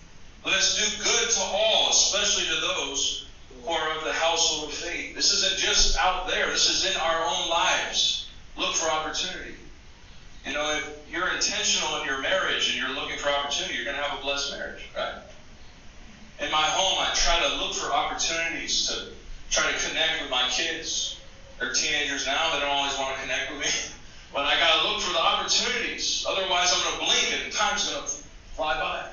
let 0.44 0.55
us 0.55 0.77
do 0.77 1.05
good 1.05 1.31
to 1.31 1.40
all, 1.40 1.90
especially 1.90 2.44
to 2.44 2.61
those 2.61 3.27
who 3.64 3.68
are 3.70 3.96
of 3.96 4.05
the 4.05 4.12
household 4.12 4.68
of 4.68 4.75
faith. 4.75 5.14
This 5.14 5.33
isn't 5.33 5.59
just 5.59 5.96
out 5.99 6.29
there, 6.29 6.51
this 6.51 6.70
is 6.70 6.94
in 6.94 7.01
our 7.01 7.25
own 7.25 7.49
lives. 7.49 8.29
Look 8.57 8.75
for 8.75 8.88
opportunity. 8.90 9.55
You 10.47 10.53
know, 10.53 10.79
if 10.79 11.13
you're 11.13 11.29
intentional 11.29 12.01
in 12.01 12.07
your 12.07 12.21
marriage 12.21 12.71
and 12.71 12.79
you're 12.79 12.95
looking 12.95 13.19
for 13.19 13.31
opportunity, 13.31 13.75
you're 13.75 13.85
going 13.85 13.97
to 13.97 14.03
have 14.03 14.17
a 14.17 14.23
blessed 14.23 14.53
marriage, 14.53 14.89
right? 14.97 15.15
In 16.39 16.53
my 16.53 16.63
home, 16.63 16.99
I 17.01 17.13
try 17.15 17.43
to 17.43 17.57
look 17.57 17.75
for 17.75 17.93
opportunities 17.93 18.87
to 18.87 19.09
try 19.51 19.73
to 19.73 19.89
connect 19.89 20.23
with 20.23 20.31
my 20.31 20.49
kids. 20.49 21.19
They're 21.59 21.73
teenagers 21.73 22.27
now, 22.27 22.55
they 22.55 22.61
don't 22.61 22.71
always 22.71 22.97
want 22.97 23.17
to 23.17 23.23
connect 23.23 23.53
with 23.53 23.61
me. 23.61 23.67
But 24.35 24.45
I 24.45 24.59
got 24.59 24.83
to 24.83 24.89
look 24.89 25.01
for 25.01 25.13
the 25.15 25.21
opportunities. 25.21 26.27
Otherwise, 26.29 26.71
I'm 26.75 26.83
going 26.83 26.99
to 26.99 27.05
blink 27.07 27.43
and 27.43 27.53
time's 27.53 27.89
going 27.89 28.05
to 28.05 28.11
fly 28.55 28.79
by. 28.79 29.09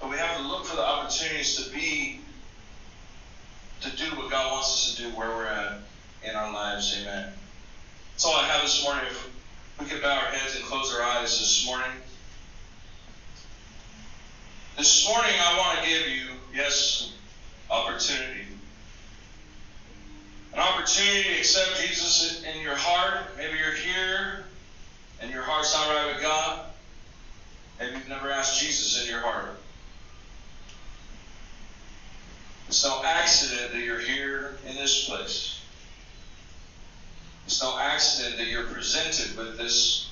But 0.00 0.10
we 0.10 0.16
have 0.16 0.38
to 0.38 0.42
look 0.42 0.64
for 0.64 0.74
the 0.74 0.84
opportunities 0.84 1.62
to 1.62 1.72
be 1.72 2.20
to 3.82 3.90
do 3.96 4.06
what 4.16 4.28
God 4.28 4.50
wants 4.50 4.68
us 4.68 4.94
to 4.96 5.02
do 5.02 5.08
where 5.10 5.28
we're 5.28 5.46
at 5.46 5.78
in 6.24 6.34
our 6.34 6.52
lives. 6.52 6.96
Amen. 7.00 7.32
That's 8.12 8.24
all 8.24 8.34
I 8.34 8.48
have 8.48 8.62
this 8.62 8.82
morning. 8.82 9.04
We 9.82 9.88
could 9.88 10.02
bow 10.02 10.16
our 10.16 10.26
heads 10.26 10.54
and 10.54 10.64
close 10.64 10.94
our 10.94 11.02
eyes 11.02 11.40
this 11.40 11.66
morning. 11.66 11.90
This 14.78 15.08
morning, 15.08 15.32
I 15.40 15.58
want 15.58 15.80
to 15.80 15.88
give 15.88 16.06
you, 16.06 16.28
yes, 16.54 17.12
opportunity. 17.68 18.46
An 20.52 20.60
opportunity 20.60 21.24
to 21.24 21.38
accept 21.38 21.80
Jesus 21.80 22.44
in 22.44 22.62
your 22.62 22.76
heart. 22.76 23.36
Maybe 23.36 23.58
you're 23.58 23.74
here 23.74 24.44
and 25.20 25.32
your 25.32 25.42
heart's 25.42 25.74
not 25.74 25.88
right 25.88 26.14
with 26.14 26.22
God. 26.22 26.66
Maybe 27.80 27.96
you've 27.96 28.08
never 28.08 28.30
asked 28.30 28.60
Jesus 28.60 29.02
in 29.02 29.10
your 29.10 29.20
heart. 29.20 29.58
It's 32.68 32.84
no 32.84 33.02
accident 33.04 33.72
that 33.72 33.82
you're 33.82 33.98
here 33.98 34.58
in 34.64 34.76
this 34.76 35.08
place. 35.08 35.51
It's 37.52 37.62
no 37.62 37.78
accident 37.78 38.38
that 38.38 38.46
you're 38.46 38.64
presented 38.64 39.36
with 39.36 39.58
this 39.58 40.10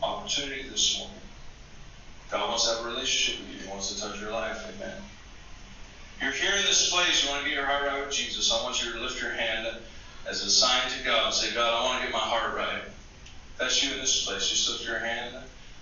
opportunity 0.00 0.62
this 0.62 0.96
morning. 1.00 1.18
God 2.30 2.50
wants 2.50 2.68
to 2.68 2.76
have 2.76 2.86
a 2.86 2.88
relationship 2.88 3.40
with 3.40 3.52
you. 3.52 3.62
He 3.62 3.68
wants 3.68 3.92
to 3.92 4.00
touch 4.00 4.20
your 4.20 4.30
life. 4.30 4.64
Amen. 4.76 4.94
You're 6.22 6.30
here 6.30 6.56
in 6.56 6.64
this 6.66 6.88
place. 6.88 7.24
You 7.24 7.30
want 7.30 7.42
to 7.42 7.48
get 7.48 7.56
your 7.56 7.66
heart 7.66 7.84
right 7.84 8.06
with 8.06 8.14
Jesus. 8.14 8.52
I 8.52 8.62
want 8.62 8.80
you 8.80 8.92
to 8.92 9.00
lift 9.00 9.20
your 9.20 9.32
hand 9.32 9.76
as 10.30 10.44
a 10.44 10.50
sign 10.50 10.88
to 10.96 11.04
God 11.04 11.34
say, 11.34 11.52
God, 11.52 11.82
I 11.82 11.84
want 11.84 11.98
to 11.98 12.06
get 12.06 12.12
my 12.12 12.20
heart 12.20 12.54
right. 12.54 12.82
That's 13.58 13.82
you 13.82 13.92
in 13.94 13.98
this 13.98 14.24
place. 14.24 14.48
Just 14.48 14.70
lift 14.70 14.86
your 14.86 15.00
hand. 15.00 15.34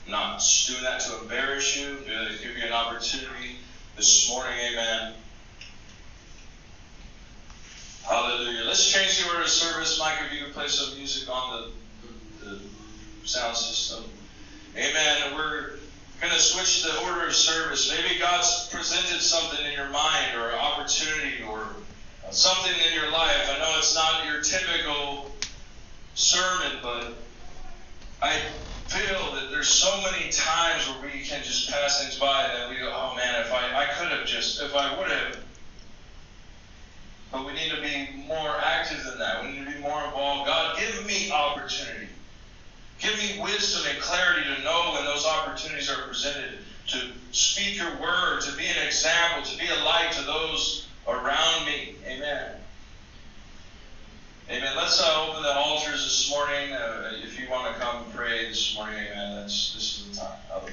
Not 0.09 0.43
doing 0.67 0.83
that 0.83 1.03
to 1.03 1.21
embarrass 1.21 1.77
you. 1.77 1.89
Doing 2.07 2.07
that 2.07 2.31
to 2.31 2.43
give 2.43 2.57
you 2.57 2.65
an 2.65 2.73
opportunity 2.73 3.57
this 3.97 4.31
morning. 4.31 4.55
Amen 4.73 5.13
Hallelujah. 8.09 8.63
Let's 8.77 8.93
change 8.93 9.25
the 9.25 9.31
order 9.31 9.41
of 9.41 9.49
service. 9.49 9.99
Mike, 9.99 10.19
if 10.27 10.39
you 10.39 10.45
can 10.45 10.53
play 10.53 10.69
some 10.69 10.95
music 10.99 11.31
on 11.31 11.73
the, 12.43 12.45
the, 12.45 12.51
the 12.51 12.61
sound 13.25 13.57
system. 13.57 14.05
Amen. 14.77 15.35
We're 15.35 15.79
going 16.21 16.35
to 16.35 16.39
switch 16.39 16.83
the 16.83 17.01
order 17.01 17.27
of 17.27 17.35
service. 17.35 17.91
Maybe 17.91 18.19
God's 18.19 18.69
presented 18.71 19.23
something 19.23 19.65
in 19.65 19.73
your 19.73 19.89
mind 19.89 20.37
or 20.37 20.53
opportunity 20.53 21.43
or 21.49 21.69
something 22.31 22.75
in 22.87 22.93
your 22.93 23.11
life. 23.11 23.49
I 23.49 23.59
know 23.61 23.79
it's 23.79 23.95
not 23.95 24.27
your 24.27 24.43
typical 24.43 25.35
sermon, 26.15 26.77
but 26.83 27.15
I 28.21 28.41
feel 28.89 29.37
that 29.37 29.51
there's 29.51 29.69
so 29.69 30.03
many 30.03 30.31
times 30.31 30.87
where 30.87 31.11
we 31.11 31.23
can 31.23 31.43
just 31.43 31.71
pass 31.71 32.03
things 32.03 32.19
by 32.19 32.43
that 32.49 32.69
we 32.69 32.77
go, 32.77 32.93
oh 32.95 33.17
man, 33.17 33.41
if 33.41 33.51
I, 33.51 33.85
I 33.85 33.87
could 33.95 34.09
have 34.09 34.27
just, 34.27 34.61
if 34.61 34.77
I 34.77 34.99
would 34.99 35.11
have. 35.11 35.46
But 37.37 37.45
we 37.45 37.53
need 37.53 37.71
to 37.71 37.83
be 37.83 38.25
more 38.27 38.57
active 38.65 39.05
than 39.05 39.19
that. 39.19 39.45
We 39.45 39.51
need 39.51 39.67
to 39.67 39.73
be 39.73 39.79
more 39.81 40.03
involved. 40.05 40.47
God, 40.47 40.79
give 40.79 41.05
me 41.05 41.31
opportunity. 41.31 42.09
Give 42.99 43.15
me 43.19 43.39
wisdom 43.43 43.93
and 43.93 44.01
clarity 44.01 44.43
to 44.57 44.63
know 44.63 44.93
when 44.95 45.05
those 45.05 45.27
opportunities 45.27 45.91
are 45.91 46.01
presented, 46.07 46.61
to 46.87 47.13
speak 47.33 47.77
your 47.77 47.95
word, 48.01 48.41
to 48.41 48.57
be 48.57 48.65
an 48.65 48.87
example, 48.87 49.43
to 49.43 49.59
be 49.59 49.67
a 49.67 49.85
light 49.85 50.13
to 50.13 50.23
those 50.23 50.87
around 51.07 51.67
me. 51.67 51.97
Amen. 52.07 52.53
Amen. 54.49 54.73
Let's 54.75 54.99
uh, 54.99 55.27
open 55.29 55.43
the 55.43 55.55
altars 55.55 56.05
this 56.05 56.31
morning. 56.31 56.73
Uh, 56.73 57.11
if 57.23 57.39
you 57.39 57.51
want 57.51 57.75
to 57.75 57.79
come 57.79 58.07
pray 58.15 58.49
this 58.49 58.75
morning, 58.75 58.99
amen. 59.13 59.37
That's 59.37 59.75
this 59.75 59.99
is 59.99 60.11
the 60.11 60.25
time. 60.25 60.39
Hallelujah. 60.49 60.73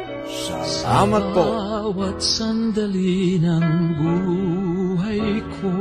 Salamat 0.27 1.23
po. 1.33 1.43
Sa 1.45 1.57
bawat 1.93 2.17
sandali 2.21 3.41
ng 3.41 3.67
buhay 3.97 5.41
ko. 5.61 5.73